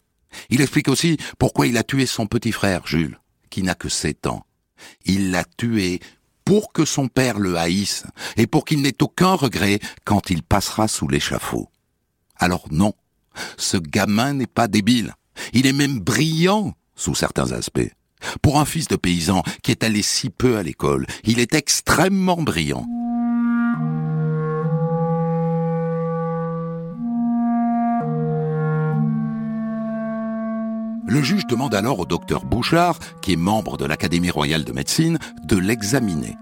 Il 0.49 0.61
explique 0.61 0.87
aussi 0.87 1.17
pourquoi 1.37 1.67
il 1.67 1.77
a 1.77 1.83
tué 1.83 2.05
son 2.05 2.27
petit 2.27 2.51
frère, 2.51 2.85
Jules, 2.85 3.19
qui 3.49 3.63
n'a 3.63 3.75
que 3.75 3.89
sept 3.89 4.27
ans. 4.27 4.45
Il 5.05 5.31
l'a 5.31 5.43
tué 5.43 5.99
pour 6.45 6.73
que 6.73 6.85
son 6.85 7.07
père 7.07 7.39
le 7.39 7.57
haïsse 7.57 8.03
et 8.37 8.47
pour 8.47 8.65
qu'il 8.65 8.81
n'ait 8.81 9.01
aucun 9.01 9.33
regret 9.33 9.79
quand 10.05 10.29
il 10.29 10.43
passera 10.43 10.87
sous 10.87 11.07
l'échafaud. 11.07 11.69
Alors 12.37 12.65
non, 12.71 12.93
ce 13.57 13.77
gamin 13.77 14.33
n'est 14.33 14.47
pas 14.47 14.67
débile. 14.67 15.13
Il 15.53 15.65
est 15.65 15.73
même 15.73 15.99
brillant. 15.99 16.73
sous 16.95 17.15
certains 17.15 17.51
aspects. 17.53 17.91
Pour 18.41 18.59
un 18.59 18.65
fils 18.65 18.87
de 18.87 18.95
paysan 18.95 19.43
qui 19.63 19.71
est 19.71 19.83
allé 19.83 20.01
si 20.01 20.29
peu 20.29 20.57
à 20.57 20.63
l'école, 20.63 21.07
il 21.23 21.39
est 21.39 21.55
extrêmement 21.55 22.41
brillant. 22.41 22.85
Le 31.05 31.21
juge 31.21 31.45
demande 31.47 31.75
alors 31.75 31.99
au 31.99 32.05
docteur 32.05 32.45
Bouchard, 32.45 32.97
qui 33.21 33.33
est 33.33 33.37
membre 33.37 33.77
de 33.77 33.85
l'Académie 33.85 34.29
royale 34.29 34.63
de 34.63 34.71
médecine, 34.71 35.19
de 35.43 35.57
l'examiner. 35.57 36.37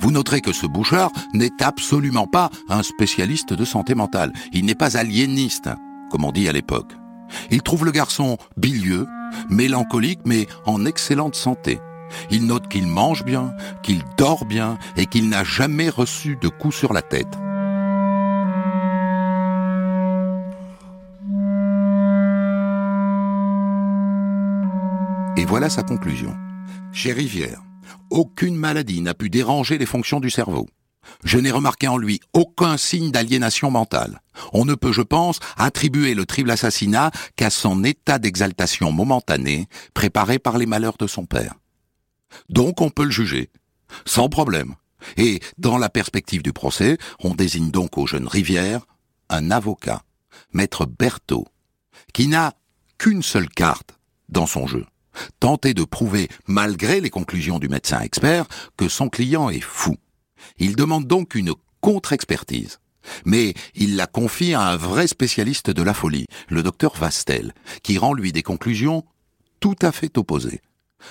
Vous 0.00 0.10
noterez 0.10 0.40
que 0.40 0.52
ce 0.52 0.66
Bouchard 0.66 1.10
n'est 1.32 1.62
absolument 1.62 2.26
pas 2.26 2.50
un 2.68 2.82
spécialiste 2.82 3.54
de 3.54 3.64
santé 3.64 3.94
mentale. 3.94 4.32
Il 4.52 4.66
n'est 4.66 4.74
pas 4.74 4.96
aliéniste, 4.96 5.70
comme 6.10 6.24
on 6.24 6.32
dit 6.32 6.48
à 6.48 6.52
l'époque. 6.52 6.92
Il 7.50 7.62
trouve 7.62 7.84
le 7.84 7.90
garçon 7.90 8.36
bilieux, 8.56 9.06
mélancolique, 9.48 10.20
mais 10.26 10.46
en 10.66 10.84
excellente 10.84 11.34
santé. 11.34 11.80
Il 12.30 12.46
note 12.46 12.68
qu'il 12.68 12.86
mange 12.86 13.24
bien, 13.24 13.54
qu'il 13.82 14.02
dort 14.18 14.44
bien 14.44 14.78
et 14.96 15.06
qu'il 15.06 15.30
n'a 15.30 15.44
jamais 15.44 15.88
reçu 15.88 16.36
de 16.36 16.48
coup 16.48 16.72
sur 16.72 16.92
la 16.92 17.02
tête. 17.02 17.38
Et 25.36 25.46
voilà 25.46 25.70
sa 25.70 25.82
conclusion. 25.82 26.36
Chez 26.92 27.12
Rivière, 27.12 27.62
aucune 28.10 28.54
maladie 28.54 29.00
n'a 29.00 29.14
pu 29.14 29.30
déranger 29.30 29.78
les 29.78 29.86
fonctions 29.86 30.20
du 30.20 30.28
cerveau. 30.28 30.68
Je 31.24 31.38
n'ai 31.38 31.50
remarqué 31.50 31.88
en 31.88 31.96
lui 31.96 32.20
aucun 32.34 32.76
signe 32.76 33.10
d'aliénation 33.10 33.70
mentale. 33.70 34.20
On 34.52 34.66
ne 34.66 34.74
peut, 34.74 34.92
je 34.92 35.00
pense, 35.00 35.40
attribuer 35.56 36.14
le 36.14 36.26
triple 36.26 36.50
assassinat 36.50 37.10
qu'à 37.34 37.48
son 37.48 37.82
état 37.82 38.18
d'exaltation 38.18 38.92
momentanée, 38.92 39.68
préparé 39.94 40.38
par 40.38 40.58
les 40.58 40.66
malheurs 40.66 40.98
de 40.98 41.06
son 41.06 41.24
père. 41.24 41.54
Donc 42.50 42.82
on 42.82 42.90
peut 42.90 43.04
le 43.04 43.10
juger, 43.10 43.50
sans 44.04 44.28
problème. 44.28 44.74
Et, 45.16 45.40
dans 45.56 45.78
la 45.78 45.88
perspective 45.88 46.42
du 46.42 46.52
procès, 46.52 46.98
on 47.24 47.34
désigne 47.34 47.70
donc 47.70 47.96
au 47.96 48.06
jeune 48.06 48.28
Rivière 48.28 48.86
un 49.30 49.50
avocat, 49.50 50.02
maître 50.52 50.84
Berthaud, 50.86 51.46
qui 52.12 52.28
n'a 52.28 52.52
qu'une 52.98 53.22
seule 53.22 53.48
carte 53.48 53.98
dans 54.28 54.46
son 54.46 54.66
jeu. 54.66 54.84
Tenter 55.40 55.74
de 55.74 55.84
prouver, 55.84 56.28
malgré 56.46 57.00
les 57.00 57.10
conclusions 57.10 57.58
du 57.58 57.68
médecin 57.68 58.00
expert, 58.00 58.46
que 58.76 58.88
son 58.88 59.08
client 59.08 59.50
est 59.50 59.60
fou. 59.60 59.96
Il 60.58 60.76
demande 60.76 61.06
donc 61.06 61.34
une 61.34 61.54
contre-expertise. 61.80 62.78
Mais 63.24 63.54
il 63.74 63.96
la 63.96 64.06
confie 64.06 64.54
à 64.54 64.62
un 64.62 64.76
vrai 64.76 65.06
spécialiste 65.06 65.70
de 65.70 65.82
la 65.82 65.94
folie, 65.94 66.26
le 66.48 66.62
docteur 66.62 66.96
Vastel, 66.96 67.52
qui 67.82 67.98
rend 67.98 68.14
lui 68.14 68.32
des 68.32 68.42
conclusions 68.42 69.04
tout 69.60 69.76
à 69.82 69.92
fait 69.92 70.16
opposées. 70.18 70.60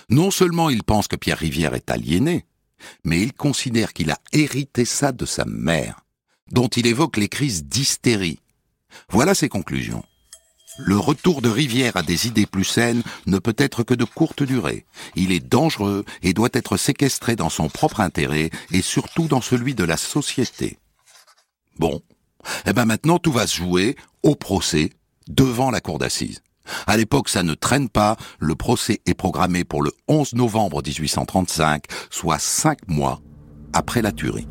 Non 0.09 0.31
seulement 0.31 0.69
il 0.69 0.83
pense 0.83 1.07
que 1.07 1.17
Pierre 1.17 1.37
Rivière 1.37 1.73
est 1.73 1.91
aliéné, 1.91 2.45
mais 3.03 3.21
il 3.21 3.33
considère 3.33 3.93
qu'il 3.93 4.11
a 4.11 4.17
hérité 4.31 4.85
ça 4.85 5.11
de 5.11 5.25
sa 5.25 5.45
mère, 5.45 6.05
dont 6.51 6.67
il 6.67 6.87
évoque 6.87 7.17
les 7.17 7.29
crises 7.29 7.65
d'hystérie. 7.65 8.39
Voilà 9.09 9.35
ses 9.35 9.49
conclusions. 9.49 10.03
Le 10.77 10.97
retour 10.97 11.41
de 11.41 11.49
Rivière 11.49 11.97
à 11.97 12.03
des 12.03 12.27
idées 12.27 12.45
plus 12.45 12.63
saines 12.63 13.03
ne 13.27 13.39
peut 13.39 13.55
être 13.57 13.83
que 13.83 13.93
de 13.93 14.05
courte 14.05 14.43
durée. 14.43 14.85
Il 15.15 15.31
est 15.31 15.45
dangereux 15.45 16.05
et 16.23 16.33
doit 16.33 16.49
être 16.53 16.77
séquestré 16.77 17.35
dans 17.35 17.49
son 17.49 17.69
propre 17.69 17.99
intérêt 17.99 18.49
et 18.71 18.81
surtout 18.81 19.27
dans 19.27 19.41
celui 19.41 19.75
de 19.75 19.83
la 19.83 19.97
société. 19.97 20.77
Bon. 21.77 22.01
Eh 22.65 22.73
ben 22.73 22.85
maintenant 22.85 23.19
tout 23.19 23.31
va 23.31 23.45
se 23.47 23.57
jouer 23.57 23.95
au 24.23 24.35
procès 24.35 24.91
devant 25.27 25.71
la 25.71 25.81
cour 25.81 25.99
d'assises. 25.99 26.41
À 26.87 26.97
l'époque, 26.97 27.29
ça 27.29 27.43
ne 27.43 27.53
traîne 27.53 27.89
pas. 27.89 28.17
Le 28.39 28.55
procès 28.55 29.01
est 29.05 29.13
programmé 29.13 29.63
pour 29.63 29.83
le 29.83 29.91
11 30.07 30.33
novembre 30.33 30.81
1835, 30.85 31.83
soit 32.09 32.39
cinq 32.39 32.87
mois 32.87 33.19
après 33.73 34.01
la 34.01 34.11
tuerie. 34.11 34.47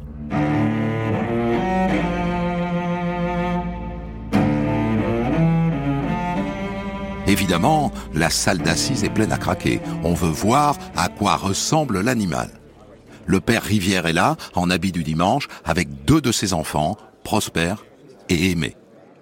Évidemment, 7.31 7.93
la 8.13 8.29
salle 8.29 8.59
d'assises 8.59 9.05
est 9.05 9.15
pleine 9.15 9.31
à 9.31 9.39
craquer. 9.39 9.81
On 10.03 10.15
veut 10.15 10.33
voir 10.33 10.77
à 10.97 11.09
quoi 11.09 11.37
ressemble 11.37 12.01
l'animal. 12.01 12.51
Le 13.25 13.39
père 13.39 13.63
Rivière 13.63 14.07
est 14.07 14.13
là, 14.13 14.37
en 14.57 14.69
habit 14.69 14.91
du 14.91 15.05
dimanche, 15.05 15.47
avec 15.65 16.05
deux 16.05 16.21
de 16.21 16.33
ses 16.33 16.55
enfants, 16.55 16.97
Prosper 17.23 17.75
et 18.31 18.51
Aimé. 18.51 18.77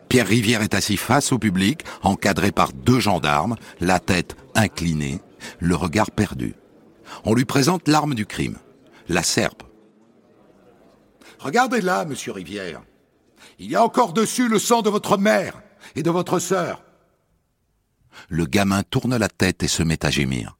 Pierre 0.08 0.26
Rivière 0.26 0.62
est 0.62 0.72
assis 0.72 0.96
face 0.96 1.32
au 1.32 1.38
public, 1.38 1.82
encadré 2.02 2.50
par 2.50 2.72
deux 2.72 2.98
gendarmes, 2.98 3.56
la 3.78 3.98
tête 3.98 4.36
inclinée, 4.54 5.20
le 5.58 5.76
regard 5.76 6.10
perdu. 6.10 6.54
On 7.26 7.34
lui 7.34 7.44
présente 7.44 7.88
l'arme 7.88 8.14
du 8.14 8.24
crime, 8.24 8.56
la 9.10 9.22
serpe. 9.22 9.64
Regardez 11.40 11.82
là, 11.82 12.06
monsieur 12.06 12.32
Rivière. 12.32 12.80
Il 13.58 13.70
y 13.70 13.76
a 13.76 13.84
encore 13.84 14.14
dessus 14.14 14.48
le 14.48 14.58
sang 14.58 14.80
de 14.80 14.88
votre 14.88 15.18
mère 15.18 15.60
et 15.94 16.02
de 16.02 16.10
votre 16.10 16.38
sœur 16.38 16.82
le 18.28 18.46
gamin 18.46 18.82
tourne 18.82 19.16
la 19.16 19.28
tête 19.28 19.62
et 19.62 19.68
se 19.68 19.82
met 19.82 20.04
à 20.04 20.10
gémir. 20.10 20.56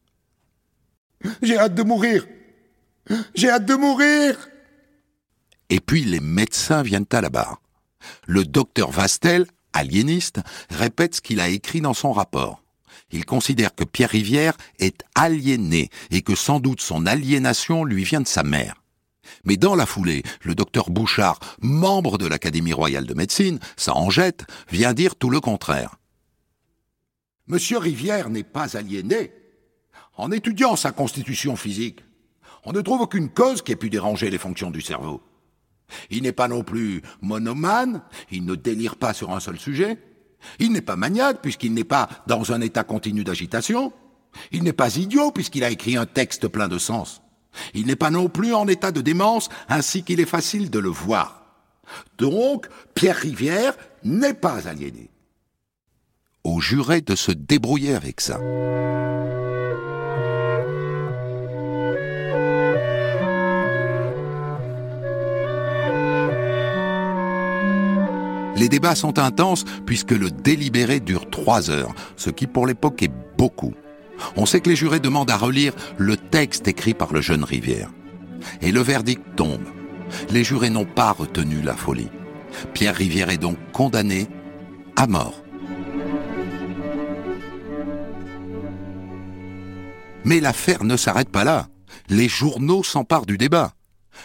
J'ai 1.42 1.58
hâte 1.58 1.74
de 1.74 1.82
mourir. 1.82 2.26
J'ai 3.34 3.50
hâte 3.50 3.66
de 3.66 3.74
mourir. 3.74 4.48
Et 5.70 5.80
puis 5.80 6.04
les 6.04 6.20
médecins 6.20 6.82
viennent 6.82 7.06
à 7.12 7.20
la 7.20 7.30
barre. 7.30 7.60
Le 8.26 8.44
docteur 8.44 8.90
Vastel, 8.90 9.46
aliéniste, 9.72 10.40
répète 10.70 11.16
ce 11.16 11.20
qu'il 11.20 11.40
a 11.40 11.48
écrit 11.48 11.80
dans 11.80 11.94
son 11.94 12.12
rapport. 12.12 12.62
Il 13.10 13.24
considère 13.24 13.74
que 13.74 13.84
Pierre 13.84 14.10
Rivière 14.10 14.56
est 14.78 15.02
aliéné 15.14 15.88
et 16.10 16.22
que 16.22 16.34
sans 16.34 16.60
doute 16.60 16.80
son 16.80 17.06
aliénation 17.06 17.84
lui 17.84 18.04
vient 18.04 18.20
de 18.20 18.28
sa 18.28 18.42
mère. 18.42 18.82
Mais 19.44 19.56
dans 19.56 19.74
la 19.74 19.86
foulée, 19.86 20.22
le 20.42 20.54
docteur 20.54 20.90
Bouchard, 20.90 21.38
membre 21.60 22.18
de 22.18 22.26
l'Académie 22.26 22.72
royale 22.72 23.06
de 23.06 23.14
médecine, 23.14 23.58
ça 23.76 23.94
en 23.94 24.10
jette, 24.10 24.44
vient 24.70 24.94
dire 24.94 25.16
tout 25.16 25.30
le 25.30 25.40
contraire. 25.40 25.96
Monsieur 27.48 27.78
Rivière 27.78 28.28
n'est 28.28 28.44
pas 28.44 28.76
aliéné. 28.76 29.32
En 30.18 30.30
étudiant 30.30 30.76
sa 30.76 30.92
constitution 30.92 31.56
physique, 31.56 32.04
on 32.64 32.72
ne 32.72 32.82
trouve 32.82 33.00
aucune 33.00 33.30
cause 33.30 33.62
qui 33.62 33.72
ait 33.72 33.76
pu 33.76 33.88
déranger 33.88 34.28
les 34.28 34.37
fonctions 34.37 34.70
du 34.70 34.82
cerveau. 34.82 35.22
Il 36.11 36.24
n'est 36.24 36.32
pas 36.32 36.48
non 36.48 36.62
plus 36.62 37.00
monomane, 37.22 38.02
il 38.30 38.44
ne 38.44 38.54
délire 38.54 38.96
pas 38.96 39.14
sur 39.14 39.30
un 39.30 39.40
seul 39.40 39.58
sujet, 39.58 39.96
il 40.58 40.72
n'est 40.72 40.82
pas 40.82 40.96
maniaque 40.96 41.40
puisqu'il 41.40 41.72
n'est 41.72 41.84
pas 41.84 42.11
dans 42.26 42.52
un 42.52 42.61
état 42.61 42.84
continu 42.84 43.24
d'agitation, 43.24 43.94
il 44.52 44.62
n'est 44.62 44.74
pas 44.74 44.96
idiot 44.96 45.30
puisqu'il 45.30 45.64
a 45.64 45.70
écrit 45.70 45.96
un 45.96 46.04
texte 46.04 46.48
plein 46.48 46.68
de 46.68 46.76
sens, 46.76 47.22
il 47.72 47.87
n'est 47.87 47.96
pas 47.96 48.11
non 48.11 48.28
plus 48.28 48.52
en 48.52 48.68
état 48.68 48.92
de 48.92 49.00
démence 49.00 49.48
ainsi 49.70 50.02
qu'il 50.02 50.20
est 50.20 50.26
facile 50.26 50.68
de 50.68 50.78
le 50.78 50.90
voir. 50.90 51.46
Donc, 52.18 52.68
Pierre 52.94 53.16
Rivière 53.16 53.74
n'est 54.04 54.34
pas 54.34 54.68
aliéné 54.68 55.08
aux 56.48 56.61
jurés 56.61 57.00
de 57.00 57.14
se 57.14 57.32
débrouiller 57.32 57.94
avec 57.94 58.20
ça. 58.20 58.40
Les 68.56 68.68
débats 68.68 68.96
sont 68.96 69.20
intenses 69.20 69.64
puisque 69.87 70.11
le 70.11 70.30
délibéré 70.30 70.98
dure 70.98 71.30
trois 71.30 71.70
heures, 71.70 71.94
ce 72.16 72.30
qui 72.30 72.48
pour 72.48 72.66
l'époque 72.66 73.02
est 73.02 73.12
beaucoup. 73.37 73.74
On 74.37 74.46
sait 74.46 74.61
que 74.61 74.68
les 74.68 74.74
jurés 74.74 74.98
demandent 74.98 75.30
à 75.30 75.37
relire 75.37 75.74
le 75.96 76.16
texte 76.16 76.66
écrit 76.66 76.94
par 76.94 77.12
le 77.12 77.20
jeune 77.20 77.44
Rivière. 77.44 77.90
Et 78.61 78.72
le 78.72 78.80
verdict 78.80 79.22
tombe. 79.37 79.62
Les 80.30 80.42
jurés 80.42 80.70
n'ont 80.70 80.87
pas 80.87 81.12
retenu 81.12 81.62
la 81.62 81.74
folie. 81.74 82.11
Pierre 82.72 82.96
Rivière 82.96 83.30
est 83.30 83.38
donc 83.38 83.58
condamné 83.72 84.26
à 84.96 85.06
mort. 85.06 85.44
Mais 90.28 90.40
l'affaire 90.40 90.84
ne 90.84 90.98
s'arrête 90.98 91.30
pas 91.30 91.42
là. 91.42 91.68
Les 92.10 92.28
journaux 92.28 92.82
s'emparent 92.82 93.24
du 93.24 93.38
débat. 93.38 93.72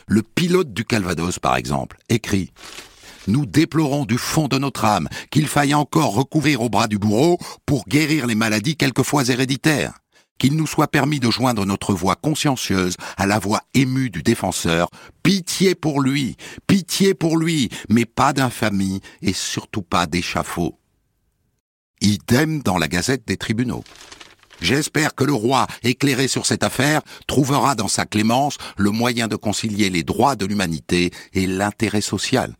Le 0.05 0.21
pilote 0.21 0.73
du 0.73 0.83
Calvados, 0.83 1.39
par 1.39 1.55
exemple, 1.55 1.97
écrit 2.09 2.51
Nous 3.27 3.45
déplorons 3.45 4.03
du 4.03 4.17
fond 4.17 4.49
de 4.49 4.57
notre 4.57 4.83
âme 4.83 5.07
qu'il 5.31 5.47
faille 5.47 5.73
encore 5.73 6.13
recouvrir 6.13 6.61
au 6.61 6.67
bras 6.67 6.89
du 6.89 6.97
bourreau 6.97 7.37
pour 7.65 7.85
guérir 7.85 8.27
les 8.27 8.35
maladies 8.35 8.75
quelquefois 8.75 9.29
héréditaires. 9.29 9.93
Qu'il 10.37 10.57
nous 10.57 10.67
soit 10.67 10.89
permis 10.89 11.21
de 11.21 11.31
joindre 11.31 11.65
notre 11.65 11.93
voix 11.93 12.17
consciencieuse 12.17 12.97
à 13.15 13.25
la 13.25 13.39
voix 13.39 13.61
émue 13.73 14.09
du 14.09 14.23
défenseur. 14.23 14.89
Pitié 15.23 15.73
pour 15.73 16.01
lui, 16.01 16.35
pitié 16.67 17.13
pour 17.13 17.37
lui, 17.37 17.69
mais 17.87 18.03
pas 18.03 18.33
d'infamie 18.33 18.99
et 19.21 19.31
surtout 19.31 19.83
pas 19.83 20.05
d'échafaud. 20.05 20.77
Idem 22.01 22.61
dans 22.61 22.77
la 22.77 22.89
Gazette 22.89 23.25
des 23.25 23.37
tribunaux. 23.37 23.85
J'espère 24.63 25.13
que 25.13 25.25
le 25.25 25.33
roi, 25.33 25.67
éclairé 25.83 26.29
sur 26.29 26.45
cette 26.45 26.63
affaire, 26.63 27.01
trouvera 27.27 27.75
dans 27.75 27.89
sa 27.89 28.05
clémence 28.05 28.57
le 28.77 28.91
moyen 28.91 29.27
de 29.27 29.35
concilier 29.35 29.89
les 29.89 30.03
droits 30.03 30.37
de 30.37 30.45
l'humanité 30.45 31.11
et 31.33 31.47
l'intérêt 31.47 31.99
social. 31.99 32.55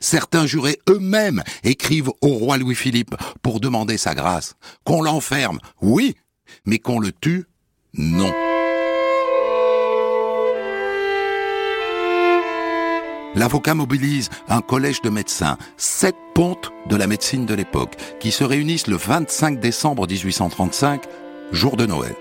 Certains 0.00 0.44
jurés 0.44 0.78
eux-mêmes 0.90 1.42
écrivent 1.64 2.12
au 2.20 2.28
roi 2.28 2.58
Louis-Philippe 2.58 3.14
pour 3.40 3.58
demander 3.58 3.96
sa 3.96 4.14
grâce. 4.14 4.56
Qu'on 4.84 5.00
l'enferme, 5.00 5.60
oui, 5.80 6.14
Mais 6.66 6.78
qu'on 6.78 6.98
le 6.98 7.12
tue, 7.12 7.46
non. 7.94 8.47
L'avocat 13.34 13.74
mobilise 13.74 14.30
un 14.48 14.60
collège 14.60 15.02
de 15.02 15.10
médecins, 15.10 15.58
sept 15.76 16.16
pontes 16.34 16.72
de 16.88 16.96
la 16.96 17.06
médecine 17.06 17.46
de 17.46 17.54
l'époque, 17.54 17.96
qui 18.20 18.30
se 18.30 18.42
réunissent 18.42 18.86
le 18.86 18.96
25 18.96 19.60
décembre 19.60 20.06
1835, 20.08 21.02
jour 21.52 21.76
de 21.76 21.86
Noël. 21.86 22.14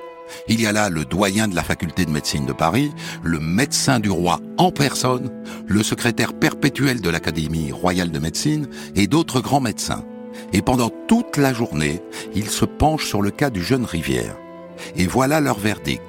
Il 0.50 0.60
y 0.60 0.68
a 0.68 0.74
là 0.74 0.90
le 0.90 1.06
doyen 1.06 1.48
de 1.48 1.56
la 1.56 1.64
faculté 1.64 2.04
de 2.04 2.12
médecine 2.12 2.46
de 2.46 2.52
Paris, 2.52 2.92
le 3.24 3.40
médecin 3.40 4.00
du 4.00 4.10
roi 4.10 4.42
en 4.58 4.72
personne, 4.72 5.32
le 5.66 5.82
secrétaire 5.84 6.34
perpétuel 6.34 7.00
de 7.00 7.10
l'Académie 7.10 7.72
royale 7.72 8.12
de 8.12 8.20
médecine 8.20 8.68
et 8.96 9.08
d'autres 9.08 9.40
grands 9.40 9.62
médecins. 9.62 10.04
Et 10.52 10.62
pendant 10.62 10.90
toute 11.08 11.38
la 11.38 11.54
journée, 11.54 12.02
ils 12.36 12.50
se 12.50 12.66
penchent 12.66 13.08
sur 13.08 13.22
le 13.22 13.32
cas 13.32 13.50
du 13.50 13.64
jeune 13.64 13.86
Rivière. 13.86 14.36
Et 14.98 15.08
voilà 15.08 15.40
leur 15.40 15.58
verdict. 15.58 16.04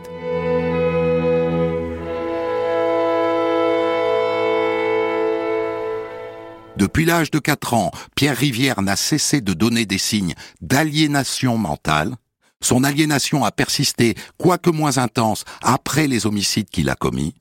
Depuis 6.79 7.05
l'âge 7.05 7.33
de 7.33 7.41
4 7.41 7.75
ans, 7.75 7.91
Pierre 8.15 8.37
Rivière 8.37 8.83
n'a 8.83 8.95
cessé 8.95 9.41
de 9.41 9.53
donner 9.53 9.85
des 9.85 9.99
signes 9.99 10.35
d'aliénation 10.61 11.59
mentale. 11.59 12.15
Son 12.61 12.85
aliénation 12.85 13.45
a 13.45 13.51
persisté, 13.51 14.15
quoique 14.37 14.71
moins 14.71 14.97
intense, 14.99 15.45
après 15.61 16.07
les 16.07 16.25
homicides 16.25 16.71
qu'il 16.71 16.89
a 16.89 16.95
commis. 16.95 17.35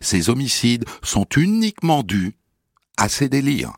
Ces 0.00 0.30
homicides 0.30 0.84
sont 1.02 1.26
uniquement 1.36 2.04
dus 2.04 2.36
à 2.96 3.08
ses 3.08 3.28
délires. 3.28 3.72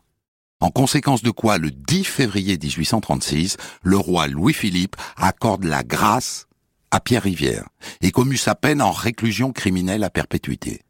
En 0.59 0.69
conséquence 0.69 1.23
de 1.23 1.31
quoi, 1.31 1.57
le 1.57 1.71
10 1.71 2.03
février 2.03 2.55
1836, 2.55 3.57
le 3.81 3.97
roi 3.97 4.27
Louis-Philippe 4.27 4.97
accorde 5.15 5.63
la 5.63 5.81
grâce 5.81 6.45
à 6.91 6.99
Pierre 6.99 7.23
Rivière 7.23 7.67
et 8.01 8.11
commue 8.11 8.37
sa 8.37 8.53
peine 8.53 8.83
en 8.83 8.91
réclusion 8.91 9.51
criminelle 9.51 10.03
à 10.03 10.11
perpétuité. 10.11 10.83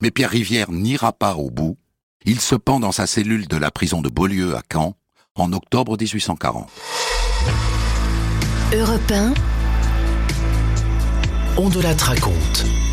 Mais 0.00 0.12
Pierre 0.12 0.30
Rivière 0.30 0.70
n'ira 0.70 1.12
pas 1.12 1.34
au 1.34 1.50
bout 1.50 1.76
il 2.24 2.40
se 2.40 2.54
pend 2.54 2.80
dans 2.80 2.92
sa 2.92 3.06
cellule 3.06 3.48
de 3.48 3.56
la 3.56 3.70
prison 3.70 4.02
de 4.02 4.08
Beaulieu 4.08 4.56
à 4.56 4.62
Caen 4.72 4.94
en 5.34 5.52
octobre 5.52 5.96
1840. 5.98 6.68
Europe 8.74 9.12
1. 9.12 9.34
On 11.56 11.68
de 11.68 11.80
la 11.80 11.94
raconte. 11.94 12.87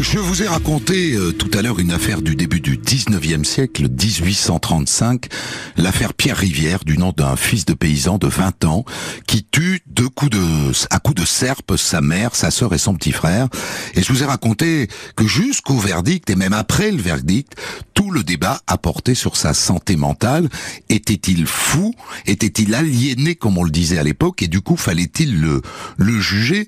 Je 0.00 0.18
vous 0.18 0.42
ai 0.42 0.48
raconté 0.48 1.14
euh, 1.14 1.32
tout 1.32 1.50
à 1.56 1.62
l'heure 1.62 1.78
une 1.78 1.92
affaire 1.92 2.20
du 2.20 2.34
début 2.34 2.60
du 2.60 2.76
19e 2.76 3.44
siècle, 3.44 3.88
1835, 3.88 5.28
l'affaire 5.76 6.14
Pierre 6.14 6.36
Rivière, 6.36 6.84
du 6.84 6.98
nom 6.98 7.12
d'un 7.16 7.36
fils 7.36 7.64
de 7.64 7.74
paysan 7.74 8.18
de 8.18 8.26
20 8.26 8.64
ans, 8.64 8.84
qui 9.28 9.44
tue 9.44 9.82
deux 9.86 10.08
coups 10.08 10.32
de, 10.32 10.72
à 10.90 10.98
coups 10.98 11.20
de 11.20 11.24
serpe 11.26 11.76
sa 11.76 12.00
mère, 12.00 12.34
sa 12.34 12.50
sœur 12.50 12.74
et 12.74 12.78
son 12.78 12.94
petit 12.94 13.12
frère. 13.12 13.48
Et 13.94 14.02
je 14.02 14.12
vous 14.12 14.22
ai 14.22 14.26
raconté 14.26 14.88
que 15.16 15.26
jusqu'au 15.26 15.78
verdict, 15.78 16.28
et 16.28 16.36
même 16.36 16.54
après 16.54 16.90
le 16.90 17.00
verdict, 17.00 17.54
tout 17.94 18.10
le 18.10 18.24
débat 18.24 18.60
a 18.66 18.76
porté 18.76 19.14
sur 19.14 19.36
sa 19.36 19.54
santé 19.54 19.94
mentale. 19.94 20.48
Était-il 20.88 21.46
fou? 21.46 21.94
Était-il 22.26 22.74
aliéné, 22.74 23.36
comme 23.36 23.58
on 23.58 23.64
le 23.64 23.70
disait 23.70 23.98
à 23.98 24.02
l'époque? 24.02 24.42
Et 24.42 24.48
du 24.48 24.60
coup, 24.60 24.76
fallait-il 24.76 25.40
le, 25.40 25.62
le 25.96 26.20
juger? 26.20 26.66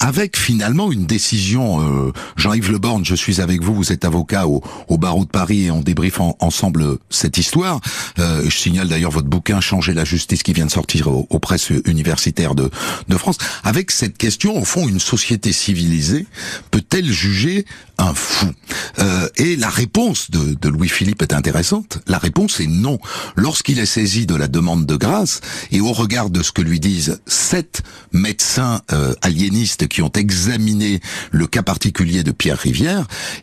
Avec 0.00 0.36
finalement 0.36 0.90
une 0.90 1.06
décision, 1.06 1.80
euh, 1.80 2.12
Jean-Yves 2.56 2.72
Leborne, 2.72 3.04
je 3.04 3.14
suis 3.14 3.42
avec 3.42 3.62
vous, 3.62 3.74
vous 3.74 3.92
êtes 3.92 4.06
avocat 4.06 4.46
au, 4.46 4.62
barreau 4.96 5.26
de 5.26 5.30
Paris 5.30 5.64
et 5.64 5.70
on 5.70 5.82
débriefe 5.82 6.20
ensemble 6.20 6.96
cette 7.10 7.36
histoire. 7.36 7.82
Euh, 8.18 8.48
je 8.48 8.56
signale 8.56 8.88
d'ailleurs 8.88 9.10
votre 9.10 9.26
bouquin 9.26 9.60
Changer 9.60 9.92
la 9.92 10.06
justice 10.06 10.42
qui 10.42 10.54
vient 10.54 10.64
de 10.64 10.70
sortir 10.70 11.08
aux, 11.08 11.38
presses 11.38 11.70
universitaires 11.84 12.54
de, 12.54 12.70
de 13.08 13.16
France. 13.18 13.36
Avec 13.62 13.90
cette 13.90 14.16
question, 14.16 14.56
au 14.56 14.64
fond, 14.64 14.88
une 14.88 15.00
société 15.00 15.52
civilisée 15.52 16.24
peut-elle 16.70 17.12
juger 17.12 17.66
un 17.98 18.14
fou? 18.14 18.46
Euh, 19.00 19.28
Et 19.36 19.56
la 19.56 19.68
réponse 19.68 20.30
de, 20.30 20.54
de 20.54 20.68
Louis-Philippe 20.68 21.22
est 21.22 21.34
intéressante. 21.34 21.98
La 22.06 22.18
réponse 22.18 22.60
est 22.60 22.66
non. 22.66 22.98
Lorsqu'il 23.34 23.78
est 23.78 23.86
saisi 23.86 24.24
de 24.24 24.34
la 24.34 24.48
demande 24.48 24.86
de 24.86 24.96
grâce 24.96 25.40
et 25.72 25.80
au 25.80 25.92
regard 25.92 26.30
de 26.30 26.42
ce 26.42 26.52
que 26.52 26.62
lui 26.62 26.80
disent 26.80 27.20
sept 27.26 27.82
médecins 28.12 28.80
euh, 28.92 29.14
aliénistes 29.20 29.88
qui 29.88 30.00
ont 30.00 30.12
examiné 30.12 31.00
le 31.32 31.46
cas 31.46 31.62
particulier 31.62 32.22
de 32.22 32.32
Pierre 32.32 32.45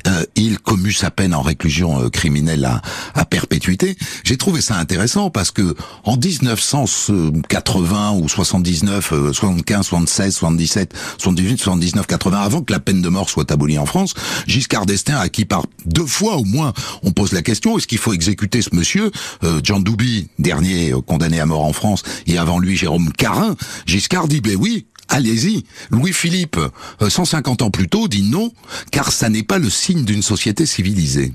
Euh, 0.07 0.25
il 0.35 0.59
commut 0.59 0.93
sa 0.93 1.11
peine 1.11 1.33
en 1.33 1.41
réclusion 1.41 2.01
euh, 2.01 2.09
criminelle 2.09 2.65
à, 2.65 2.81
à 3.15 3.25
perpétuité. 3.25 3.97
J'ai 4.23 4.37
trouvé 4.37 4.61
ça 4.61 4.77
intéressant 4.77 5.29
parce 5.29 5.51
que 5.51 5.75
en 6.03 6.17
1980 6.17 8.11
ou 8.13 8.29
79, 8.29 9.13
75, 9.33 9.85
76, 9.85 10.35
77, 10.35 10.93
78, 11.17 11.61
79, 11.61 12.07
80, 12.07 12.41
avant 12.41 12.61
que 12.61 12.71
la 12.71 12.79
peine 12.79 13.01
de 13.01 13.09
mort 13.09 13.29
soit 13.29 13.51
abolie 13.51 13.77
en 13.77 13.85
France, 13.85 14.13
Giscard 14.47 14.85
d'Estaing, 14.85 15.17
à 15.17 15.29
qui 15.29 15.45
par 15.45 15.65
deux 15.85 16.05
fois 16.05 16.37
au 16.37 16.43
moins 16.45 16.73
on 17.03 17.11
pose 17.11 17.31
la 17.33 17.41
question, 17.41 17.77
est-ce 17.77 17.87
qu'il 17.87 17.97
faut 17.97 18.13
exécuter 18.13 18.61
ce 18.61 18.69
monsieur 18.73 19.11
euh, 19.43 19.59
John 19.63 19.83
Douby, 19.83 20.29
dernier 20.39 20.93
condamné 21.05 21.39
à 21.39 21.45
mort 21.45 21.65
en 21.65 21.73
France, 21.73 22.03
et 22.27 22.37
avant 22.37 22.59
lui 22.59 22.77
Jérôme 22.77 23.11
Carin, 23.13 23.55
Giscard 23.85 24.27
dit, 24.27 24.41
ben 24.41 24.55
oui, 24.59 24.85
allez-y. 25.09 25.63
Louis-Philippe, 25.91 26.59
150 27.07 27.61
euh, 27.61 27.65
ans 27.65 27.71
plus 27.71 27.87
tôt, 27.87 28.07
dit 28.07 28.23
non, 28.23 28.51
car 28.91 29.11
ça 29.11 29.29
n'est 29.29 29.43
pas 29.43 29.57
le 29.57 29.69
signe 29.69 30.03
d'une 30.03 30.21
société 30.21 30.65
civilisée. 30.65 31.33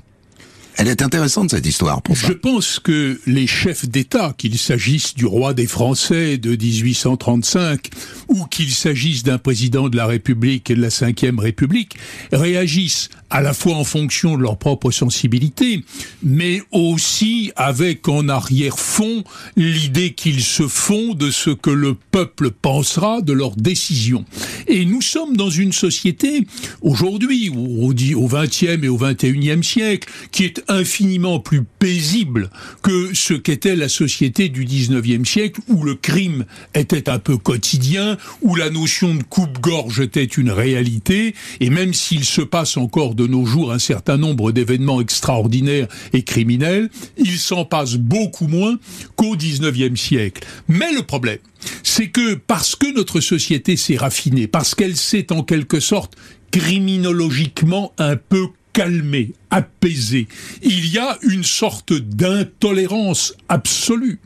Elle 0.77 0.87
est 0.87 1.01
intéressante 1.01 1.51
cette 1.51 1.65
histoire. 1.65 2.01
Pour 2.01 2.15
Je 2.15 2.31
pense 2.31 2.79
que 2.79 3.19
les 3.25 3.47
chefs 3.47 3.87
d'État, 3.87 4.33
qu'il 4.37 4.57
s'agisse 4.57 5.13
du 5.13 5.25
roi 5.25 5.53
des 5.53 5.67
Français 5.67 6.37
de 6.37 6.51
1835 6.51 7.89
ou 8.29 8.45
qu'il 8.45 8.71
s'agisse 8.71 9.23
d'un 9.23 9.37
président 9.37 9.89
de 9.89 9.97
la 9.97 10.05
République 10.05 10.69
et 10.71 10.75
de 10.75 10.81
la 10.81 10.87
Ve 10.87 11.39
République, 11.39 11.95
réagissent 12.31 13.09
à 13.29 13.41
la 13.41 13.53
fois 13.53 13.75
en 13.75 13.83
fonction 13.83 14.37
de 14.37 14.41
leur 14.41 14.57
propre 14.57 14.91
sensibilité, 14.91 15.83
mais 16.23 16.61
aussi 16.71 17.51
avec 17.55 18.07
en 18.07 18.27
arrière-fond 18.27 19.23
l'idée 19.55 20.13
qu'ils 20.13 20.43
se 20.43 20.67
font 20.67 21.13
de 21.13 21.29
ce 21.29 21.51
que 21.51 21.69
le 21.69 21.93
peuple 21.93 22.51
pensera 22.51 23.21
de 23.21 23.33
leurs 23.33 23.55
décisions. 23.55 24.25
Et 24.67 24.85
nous 24.85 25.01
sommes 25.01 25.37
dans 25.37 25.49
une 25.49 25.73
société, 25.73 26.47
aujourd'hui, 26.81 27.49
au 27.49 28.27
XXe 28.27 28.63
et 28.83 28.87
au 28.87 28.97
XXIe 28.97 29.63
siècle, 29.63 30.09
qui 30.31 30.45
est 30.45 30.63
infiniment 30.69 31.39
plus 31.39 31.63
paisible 31.63 32.49
que 32.81 33.13
ce 33.13 33.33
qu'était 33.33 33.75
la 33.75 33.89
société 33.89 34.49
du 34.49 34.65
XIXe 34.65 35.27
siècle, 35.27 35.61
où 35.67 35.83
le 35.83 35.95
crime 35.95 36.45
était 36.73 37.09
un 37.09 37.19
peu 37.19 37.37
quotidien, 37.37 38.17
où 38.41 38.55
la 38.55 38.69
notion 38.69 39.15
de 39.15 39.23
coupe-gorge 39.23 39.99
était 39.99 40.23
une 40.23 40.51
réalité, 40.51 41.35
et 41.59 41.69
même 41.69 41.93
s'il 41.93 42.23
se 42.23 42.41
passe 42.41 42.77
encore 42.77 43.15
de 43.15 43.27
nos 43.27 43.45
jours 43.45 43.71
un 43.71 43.79
certain 43.79 44.17
nombre 44.17 44.51
d'événements 44.51 45.01
extraordinaires 45.01 45.87
et 46.13 46.23
criminels, 46.23 46.89
il 47.17 47.37
s'en 47.37 47.65
passe 47.65 47.95
beaucoup 47.95 48.47
moins 48.47 48.77
qu'au 49.15 49.35
XIXe 49.35 49.99
siècle. 49.99 50.47
Mais 50.67 50.93
le 50.93 51.03
problème, 51.03 51.39
c'est 51.83 52.07
que 52.07 52.35
parce 52.35 52.75
que 52.75 52.93
notre 52.93 53.19
société 53.19 53.75
s'est 53.75 53.97
raffinée, 53.97 54.47
parce 54.47 54.75
qu'elle 54.75 54.95
s'est 54.95 55.31
en 55.31 55.43
quelque 55.43 55.79
sorte 55.79 56.15
criminologiquement 56.51 57.93
un 57.97 58.15
peu 58.15 58.47
calmée, 58.73 59.33
apaisé. 59.49 60.27
Il 60.61 60.91
y 60.91 60.97
a 60.97 61.17
une 61.23 61.43
sorte 61.43 61.93
d'intolérance 61.93 63.33
absolue. 63.47 64.19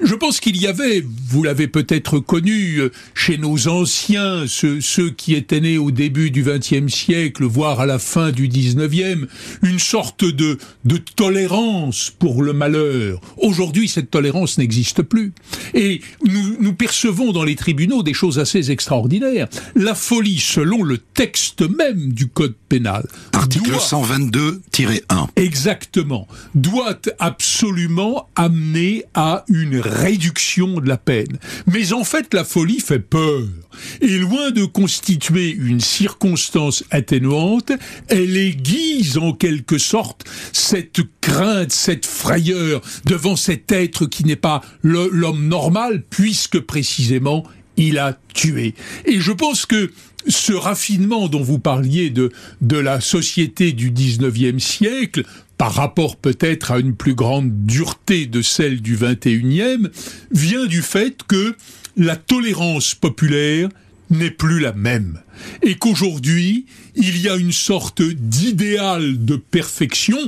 Je 0.00 0.14
pense 0.14 0.40
qu'il 0.40 0.56
y 0.56 0.66
avait, 0.66 1.04
vous 1.28 1.42
l'avez 1.42 1.66
peut-être 1.66 2.18
connu, 2.18 2.76
euh, 2.76 2.92
chez 3.14 3.36
nos 3.36 3.68
anciens, 3.68 4.44
ceux, 4.46 4.80
ceux, 4.80 5.10
qui 5.10 5.34
étaient 5.34 5.60
nés 5.60 5.78
au 5.78 5.90
début 5.90 6.30
du 6.30 6.42
XXe 6.42 6.92
siècle, 6.92 7.44
voire 7.44 7.80
à 7.80 7.86
la 7.86 7.98
fin 7.98 8.30
du 8.30 8.48
XIXe, 8.48 9.26
une 9.62 9.78
sorte 9.78 10.24
de, 10.24 10.58
de 10.84 10.96
tolérance 10.98 12.10
pour 12.18 12.42
le 12.42 12.52
malheur. 12.52 13.20
Aujourd'hui, 13.36 13.88
cette 13.88 14.10
tolérance 14.10 14.58
n'existe 14.58 15.02
plus. 15.02 15.32
Et 15.74 16.00
nous, 16.24 16.56
nous 16.60 16.74
percevons 16.74 17.32
dans 17.32 17.44
les 17.44 17.56
tribunaux 17.56 18.02
des 18.02 18.14
choses 18.14 18.38
assez 18.38 18.70
extraordinaires. 18.70 19.48
La 19.74 19.94
folie, 19.94 20.38
selon 20.38 20.82
le 20.82 20.98
texte 20.98 21.62
même 21.68 22.12
du 22.12 22.28
Code 22.28 22.54
pénal. 22.68 23.06
Article 23.32 23.78
122 23.78 24.59
1 25.08 25.28
Exactement. 25.36 26.26
Doit 26.54 27.00
absolument 27.18 28.28
amener 28.36 29.04
à 29.14 29.44
une 29.48 29.78
réduction 29.78 30.80
de 30.80 30.88
la 30.88 30.96
peine. 30.96 31.38
Mais 31.66 31.92
en 31.92 32.04
fait, 32.04 32.32
la 32.34 32.44
folie 32.44 32.80
fait 32.80 32.98
peur. 32.98 33.42
Et 34.00 34.18
loin 34.18 34.50
de 34.50 34.64
constituer 34.64 35.50
une 35.50 35.80
circonstance 35.80 36.84
atténuante, 36.90 37.72
elle 38.08 38.36
aiguise 38.36 39.18
en 39.18 39.32
quelque 39.32 39.78
sorte 39.78 40.24
cette 40.52 41.00
crainte, 41.20 41.72
cette 41.72 42.06
frayeur 42.06 42.80
devant 43.04 43.36
cet 43.36 43.72
être 43.72 44.06
qui 44.06 44.24
n'est 44.24 44.36
pas 44.36 44.62
l'homme 44.82 45.48
normal, 45.48 46.02
puisque 46.08 46.60
précisément 46.60 47.44
il 47.76 47.98
a 47.98 48.18
tué. 48.34 48.74
Et 49.06 49.20
je 49.20 49.32
pense 49.32 49.66
que 49.66 49.90
ce 50.28 50.52
raffinement 50.52 51.28
dont 51.28 51.42
vous 51.42 51.58
parliez 51.58 52.10
de, 52.10 52.30
la 52.76 53.00
société 53.00 53.72
du 53.72 53.90
19e 53.90 54.58
siècle, 54.58 55.24
par 55.58 55.74
rapport 55.74 56.16
peut-être 56.16 56.70
à 56.70 56.78
une 56.78 56.94
plus 56.94 57.14
grande 57.14 57.66
dureté 57.66 58.26
de 58.26 58.42
celle 58.42 58.80
du 58.80 58.96
21e, 58.96 59.90
vient 60.30 60.66
du 60.66 60.82
fait 60.82 61.22
que 61.26 61.54
la 61.96 62.16
tolérance 62.16 62.94
populaire 62.94 63.68
n'est 64.08 64.30
plus 64.30 64.60
la 64.60 64.72
même. 64.72 65.20
Et 65.62 65.76
qu'aujourd'hui, 65.76 66.66
il 66.96 67.20
y 67.20 67.28
a 67.28 67.36
une 67.36 67.52
sorte 67.52 68.02
d'idéal 68.02 69.24
de 69.24 69.36
perfection 69.36 70.18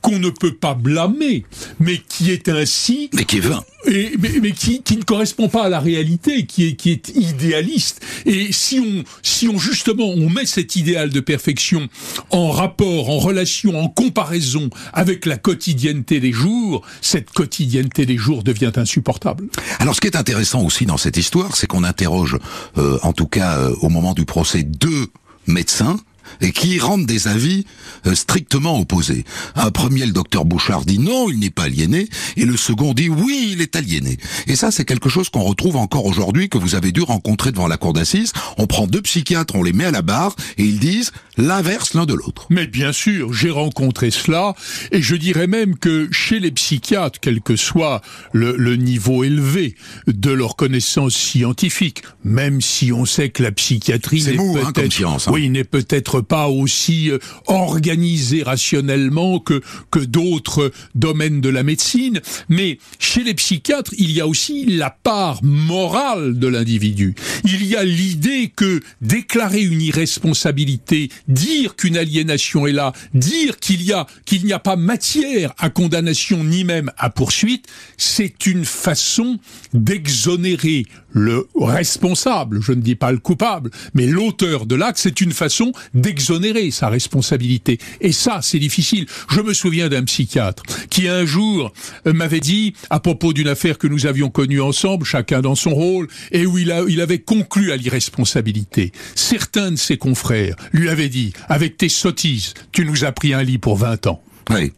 qu'on 0.00 0.18
ne 0.18 0.30
peut 0.30 0.54
pas 0.54 0.74
blâmer, 0.74 1.44
mais 1.80 1.98
qui 1.98 2.30
est 2.30 2.48
ainsi... 2.48 3.10
Mais 3.12 3.24
qui 3.24 3.38
est 3.38 3.40
vain. 3.40 3.62
Et, 3.86 4.12
mais, 4.18 4.52
qui, 4.52 4.82
qui, 4.82 4.96
ne 4.96 5.02
correspond 5.02 5.48
pas 5.48 5.64
à 5.64 5.68
la 5.68 5.80
réalité, 5.80 6.46
qui 6.46 6.68
est, 6.68 6.74
qui 6.74 6.90
est 6.90 7.08
idéaliste. 7.14 8.04
Et 8.26 8.52
si 8.52 8.80
on, 8.80 9.04
si 9.22 9.48
on 9.48 9.58
justement 9.58 10.08
on 10.08 10.28
met 10.28 10.46
cet 10.46 10.76
idéal 10.76 11.10
de 11.10 11.20
perfection 11.20 11.88
en 12.30 12.50
rapport, 12.50 13.08
en 13.08 13.18
relation, 13.18 13.80
en 13.80 13.88
comparaison 13.88 14.68
avec 14.92 15.26
la 15.26 15.36
quotidienneté 15.36 16.20
des 16.20 16.32
jours, 16.32 16.84
cette 17.00 17.30
quotidienneté 17.30 18.04
des 18.04 18.16
jours 18.16 18.42
devient 18.42 18.72
insupportable. 18.76 19.48
Alors 19.78 19.94
ce 19.94 20.00
qui 20.00 20.08
est 20.08 20.16
intéressant 20.16 20.64
aussi 20.64 20.84
dans 20.84 20.98
cette 20.98 21.16
histoire, 21.16 21.56
c'est 21.56 21.66
qu'on 21.66 21.84
interroge, 21.84 22.36
euh, 22.76 22.98
en 23.02 23.12
tout 23.12 23.26
cas 23.26 23.58
euh, 23.58 23.74
au 23.80 23.88
moment 23.88 24.12
du 24.12 24.24
procès, 24.24 24.64
deux 24.64 25.06
médecins 25.46 25.98
et 26.40 26.52
qui 26.52 26.78
rendent 26.78 27.06
des 27.06 27.28
avis 27.28 27.64
euh, 28.06 28.14
strictement 28.14 28.78
opposés. 28.78 29.24
Un 29.54 29.70
premier, 29.70 30.06
le 30.06 30.12
docteur 30.12 30.44
Bouchard, 30.44 30.84
dit 30.84 30.98
non, 30.98 31.30
il 31.30 31.38
n'est 31.38 31.50
pas 31.50 31.64
aliéné, 31.64 32.08
et 32.36 32.44
le 32.44 32.56
second 32.56 32.94
dit 32.94 33.08
oui, 33.08 33.50
il 33.52 33.60
est 33.60 33.76
aliéné. 33.76 34.18
Et 34.46 34.56
ça, 34.56 34.70
c'est 34.70 34.84
quelque 34.84 35.08
chose 35.08 35.28
qu'on 35.28 35.42
retrouve 35.42 35.76
encore 35.76 36.06
aujourd'hui, 36.06 36.48
que 36.48 36.58
vous 36.58 36.74
avez 36.74 36.92
dû 36.92 37.02
rencontrer 37.02 37.52
devant 37.52 37.68
la 37.68 37.76
cour 37.76 37.92
d'assises. 37.92 38.32
On 38.56 38.66
prend 38.66 38.86
deux 38.86 39.02
psychiatres, 39.02 39.54
on 39.54 39.62
les 39.62 39.72
met 39.72 39.84
à 39.84 39.90
la 39.90 40.02
barre, 40.02 40.34
et 40.56 40.64
ils 40.64 40.78
disent 40.78 41.12
l'inverse 41.36 41.94
l'un 41.94 42.06
de 42.06 42.14
l'autre. 42.14 42.46
Mais 42.50 42.66
bien 42.66 42.92
sûr, 42.92 43.32
j'ai 43.32 43.50
rencontré 43.50 44.10
cela, 44.10 44.54
et 44.92 45.02
je 45.02 45.16
dirais 45.16 45.46
même 45.46 45.76
que 45.76 46.08
chez 46.10 46.40
les 46.40 46.50
psychiatres, 46.50 47.18
quel 47.20 47.40
que 47.40 47.56
soit 47.56 48.00
le, 48.32 48.56
le 48.56 48.76
niveau 48.76 49.24
élevé 49.24 49.74
de 50.06 50.30
leur 50.30 50.56
connaissance 50.56 51.14
scientifique, 51.14 52.02
même 52.24 52.60
si 52.60 52.92
on 52.92 53.04
sait 53.04 53.28
que 53.30 53.42
la 53.42 53.52
psychiatrie 53.52 54.22
n'est 54.24 54.38
hein, 54.38 54.72
peut-être, 54.72 55.04
hein. 55.04 55.16
oui, 55.30 55.48
n'est 55.48 55.64
peut-être 55.64 56.17
pas 56.20 56.48
aussi 56.48 57.10
euh, 57.10 57.18
organisé 57.46 58.42
rationnellement 58.42 59.38
que, 59.38 59.60
que 59.90 60.00
d'autres 60.00 60.72
domaines 60.94 61.40
de 61.40 61.48
la 61.48 61.62
médecine, 61.62 62.20
mais 62.48 62.78
chez 62.98 63.22
les 63.22 63.34
psychiatres, 63.34 63.94
il 63.98 64.10
y 64.10 64.20
a 64.20 64.26
aussi 64.26 64.66
la 64.66 64.90
part 64.90 65.42
morale 65.42 66.38
de 66.38 66.46
l'individu. 66.46 67.14
Il 67.44 67.64
y 67.64 67.76
a 67.76 67.84
l'idée 67.84 68.52
que 68.54 68.80
déclarer 69.00 69.62
une 69.62 69.80
irresponsabilité, 69.80 71.10
dire 71.28 71.76
qu'une 71.76 71.96
aliénation 71.96 72.66
est 72.66 72.72
là, 72.72 72.92
dire 73.14 73.58
qu'il 73.58 73.82
y 73.82 73.92
a 73.92 74.06
qu'il 74.24 74.44
n'y 74.44 74.52
a 74.52 74.58
pas 74.58 74.76
matière 74.76 75.52
à 75.58 75.70
condamnation 75.70 76.44
ni 76.44 76.64
même 76.64 76.90
à 76.98 77.10
poursuite, 77.10 77.66
c'est 77.96 78.46
une 78.46 78.64
façon 78.64 79.38
d'exonérer 79.74 80.86
le 81.10 81.46
responsable, 81.58 82.60
je 82.60 82.72
ne 82.72 82.80
dis 82.80 82.94
pas 82.94 83.12
le 83.12 83.18
coupable, 83.18 83.70
mais 83.94 84.06
l'auteur 84.06 84.66
de 84.66 84.74
l'acte, 84.74 84.98
c'est 84.98 85.20
une 85.20 85.32
façon 85.32 85.72
d'exonérer 86.08 86.70
sa 86.70 86.88
responsabilité. 86.88 87.78
Et 88.00 88.12
ça, 88.12 88.40
c'est 88.42 88.58
difficile. 88.58 89.06
Je 89.30 89.42
me 89.42 89.52
souviens 89.52 89.90
d'un 89.90 90.04
psychiatre 90.04 90.62
qui 90.88 91.06
un 91.06 91.26
jour 91.26 91.70
euh, 92.06 92.14
m'avait 92.14 92.40
dit, 92.40 92.72
à 92.88 92.98
propos 92.98 93.34
d'une 93.34 93.48
affaire 93.48 93.76
que 93.76 93.86
nous 93.86 94.06
avions 94.06 94.30
connue 94.30 94.62
ensemble, 94.62 95.04
chacun 95.04 95.42
dans 95.42 95.54
son 95.54 95.74
rôle, 95.74 96.08
et 96.32 96.46
où 96.46 96.56
il, 96.56 96.72
a, 96.72 96.82
il 96.88 97.02
avait 97.02 97.18
conclu 97.18 97.72
à 97.72 97.76
l'irresponsabilité. 97.76 98.92
Certains 99.14 99.72
de 99.72 99.76
ses 99.76 99.98
confrères 99.98 100.56
lui 100.72 100.88
avaient 100.88 101.10
dit, 101.10 101.34
avec 101.50 101.76
tes 101.76 101.90
sottises, 101.90 102.54
tu 102.72 102.86
nous 102.86 103.04
as 103.04 103.12
pris 103.12 103.34
un 103.34 103.42
lit 103.42 103.58
pour 103.58 103.76
20 103.76 104.06
ans. 104.06 104.22
Oui. 104.50 104.72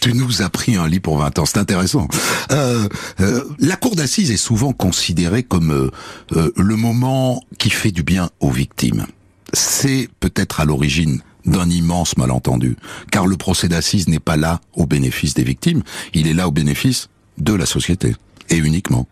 Tu 0.00 0.14
nous 0.14 0.42
as 0.42 0.50
pris 0.50 0.76
un 0.76 0.88
lit 0.88 1.00
pour 1.00 1.18
20 1.18 1.38
ans, 1.38 1.46
c'est 1.46 1.58
intéressant. 1.58 2.08
Euh, 2.50 2.88
euh, 3.20 3.44
la 3.58 3.76
cour 3.76 3.94
d'assises 3.94 4.30
est 4.30 4.36
souvent 4.36 4.72
considérée 4.72 5.44
comme 5.44 5.70
euh, 5.70 5.90
euh, 6.36 6.52
le 6.56 6.76
moment 6.76 7.40
qui 7.58 7.70
fait 7.70 7.92
du 7.92 8.02
bien 8.02 8.30
aux 8.40 8.50
victimes. 8.50 9.06
C'est 9.52 10.08
peut-être 10.20 10.60
à 10.60 10.64
l'origine 10.64 11.20
d'un 11.44 11.70
immense 11.70 12.16
malentendu, 12.16 12.76
car 13.10 13.26
le 13.26 13.36
procès 13.36 13.68
d'assises 13.68 14.08
n'est 14.08 14.18
pas 14.18 14.36
là 14.36 14.60
au 14.74 14.86
bénéfice 14.86 15.34
des 15.34 15.44
victimes, 15.44 15.82
il 16.12 16.26
est 16.26 16.34
là 16.34 16.48
au 16.48 16.50
bénéfice 16.50 17.08
de 17.38 17.54
la 17.54 17.66
société, 17.66 18.16
et 18.50 18.56
uniquement 18.56 19.06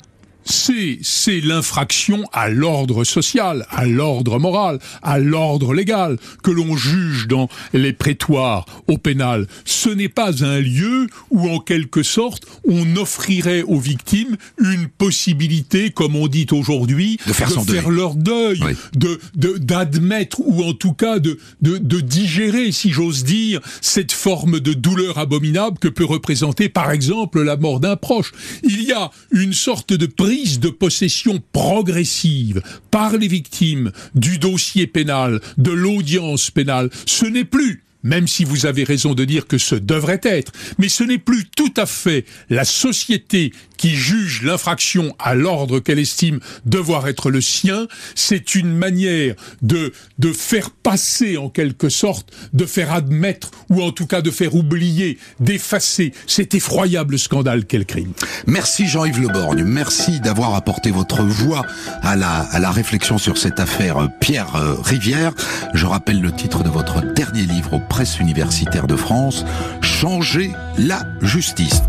c'est 0.45 0.99
c'est 1.03 1.41
l'infraction 1.41 2.25
à 2.33 2.49
l'ordre 2.49 3.05
social, 3.05 3.67
à 3.71 3.85
l'ordre 3.87 4.39
moral, 4.39 4.79
à 5.03 5.19
l'ordre 5.19 5.75
légal 5.75 6.19
que 6.43 6.51
l'on 6.51 6.77
juge 6.77 7.29
dans 7.29 7.49
les 7.73 7.93
prétoires 7.93 8.67
au 8.87 8.99
pénal. 8.99 9.47
Ce 9.65 9.89
n'est 9.89 10.09
pas 10.09 10.45
un 10.45 10.61
lieu 10.61 11.07
où 11.31 11.49
en 11.49 11.59
quelque 11.59 12.03
sorte 12.03 12.45
on 12.67 12.97
offrirait 12.97 13.63
aux 13.63 13.79
victimes 13.79 14.37
une 14.59 14.89
possibilité, 14.89 15.91
comme 15.91 16.17
on 16.17 16.29
dit 16.29 16.47
aujourd'hui, 16.53 17.19
de 17.27 17.33
faire, 17.33 17.91
leur 17.91 18.15
deuil, 18.15 18.61
de 18.95 19.21
d'admettre 19.35 20.41
ou 20.41 20.63
en 20.65 20.73
tout 20.73 20.93
cas 20.93 21.19
de, 21.19 21.39
de 21.63 21.79
de 21.79 22.01
digérer, 22.01 22.73
si 22.73 22.91
j'ose 22.91 23.25
dire, 23.25 23.61
cette 23.81 24.13
forme 24.13 24.61
de 24.61 24.73
douleur 24.73 25.19
abominable 25.19 25.79
que 25.79 25.89
peut 25.89 26.05
représenter 26.05 26.69
par 26.69 26.91
exemple 26.91 27.43
la 27.43 27.57
mort 27.57 27.81
d'un 27.81 27.97
proche. 27.97 28.33
Il 28.63 28.83
y 28.83 28.93
a 28.93 29.11
une 29.31 29.53
sorte 29.53 29.93
de 29.93 30.07
de 30.35 30.69
possession 30.69 31.41
progressive 31.53 32.61
par 32.91 33.17
les 33.17 33.29
victimes 33.29 33.93
du 34.15 34.39
dossier 34.39 34.87
pénal, 34.87 35.41
de 35.59 35.71
l'audience 35.71 36.51
pénale. 36.51 36.91
Ce 37.07 37.25
n'est 37.25 37.45
plus 37.45 37.85
même 38.05 38.29
si 38.29 38.45
vous 38.45 38.67
avez 38.67 38.85
raison 38.85 39.15
de 39.15 39.25
dire 39.25 39.49
que 39.49 39.59
ce 39.59 39.75
devrait 39.75 40.21
être, 40.23 40.53
mais 40.79 40.89
ce 40.89 41.03
n'est 41.03 41.19
plus 41.19 41.47
tout 41.57 41.75
à 41.77 41.87
fait 41.87 42.25
la 42.51 42.65
société 42.65 43.53
qui 43.77 43.97
juge 43.97 44.43
l'infraction 44.43 45.15
à 45.19 45.35
l'ordre 45.35 45.81
qu'elle 45.81 45.99
estime 45.99 46.39
devoir 46.65 47.09
être 47.09 47.31
le 47.31 47.41
sien, 47.41 47.89
c'est 48.15 48.55
une 48.55 48.73
manière 48.73 49.35
de, 49.63 49.93
de 50.19 50.33
faire 50.33 50.71
passer 50.71 51.37
en 51.37 51.49
quelque 51.49 51.89
sorte, 51.89 52.33
de 52.53 52.67
faire 52.67 52.93
admettre, 52.93 53.51
ou 53.71 53.83
en 53.83 53.91
tout 53.91 54.07
cas 54.07 54.23
de 54.23 54.31
faire 54.31 54.55
oublier, 54.55 55.19
d'effacer 55.41 56.13
cet 56.27 56.55
effroyable 56.55 57.19
scandale 57.19 57.65
qu'est 57.65 57.79
le 57.79 57.85
crime. 57.85 58.13
Merci 58.47 58.87
Jean-Yves 58.87 59.21
Leborgne, 59.21 59.65
merci 59.65 60.21
d'avoir 60.21 60.55
apporté 60.55 60.91
votre 60.91 61.23
voix 61.23 61.67
à 62.03 62.17
la, 62.17 62.41
à 62.41 62.59
la 62.59 62.71
réflexion 62.71 63.19
sur 63.19 63.39
cette 63.39 63.61
affaire 63.61 63.99
euh, 63.99 64.09
Pierre 64.21 64.55
euh, 64.57 64.75
Rivière. 64.83 65.33
Je 65.73 65.87
rappelle 65.87 66.21
le 66.21 66.33
titre 66.33 66.63
de 66.63 66.69
votre 66.69 67.03
dernier 67.15 67.43
livre 67.43 67.75
au 67.75 67.81
presse 67.95 68.19
universitaire 68.19 68.89
de 68.89 68.97
France, 68.97 69.45
Changer 69.81 70.51
la 70.79 71.05
justice. 71.21 71.81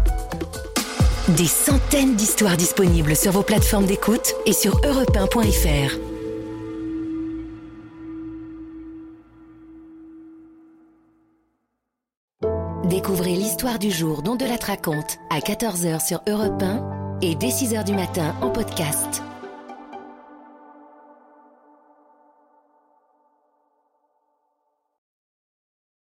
Des 1.29 1.47
centaines 1.47 2.15
d'histoires 2.15 2.57
disponibles 2.57 3.15
sur 3.15 3.31
vos 3.31 3.41
plateformes 3.41 3.87
d'écoute 3.87 4.35
et 4.45 4.53
sur 4.53 4.79
europe 4.85 5.17
Découvrez 12.83 13.33
l'histoire 13.33 13.79
du 13.79 13.89
jour 13.89 14.21
dont 14.21 14.35
de 14.35 14.45
la 14.45 14.57
raconte 14.63 15.17
à 15.31 15.39
14h 15.39 16.05
sur 16.05 16.21
Europe 16.29 16.61
1 16.61 17.19
et 17.23 17.33
dès 17.33 17.47
6h 17.47 17.83
du 17.83 17.93
matin 17.93 18.35
en 18.43 18.51
podcast. 18.51 19.24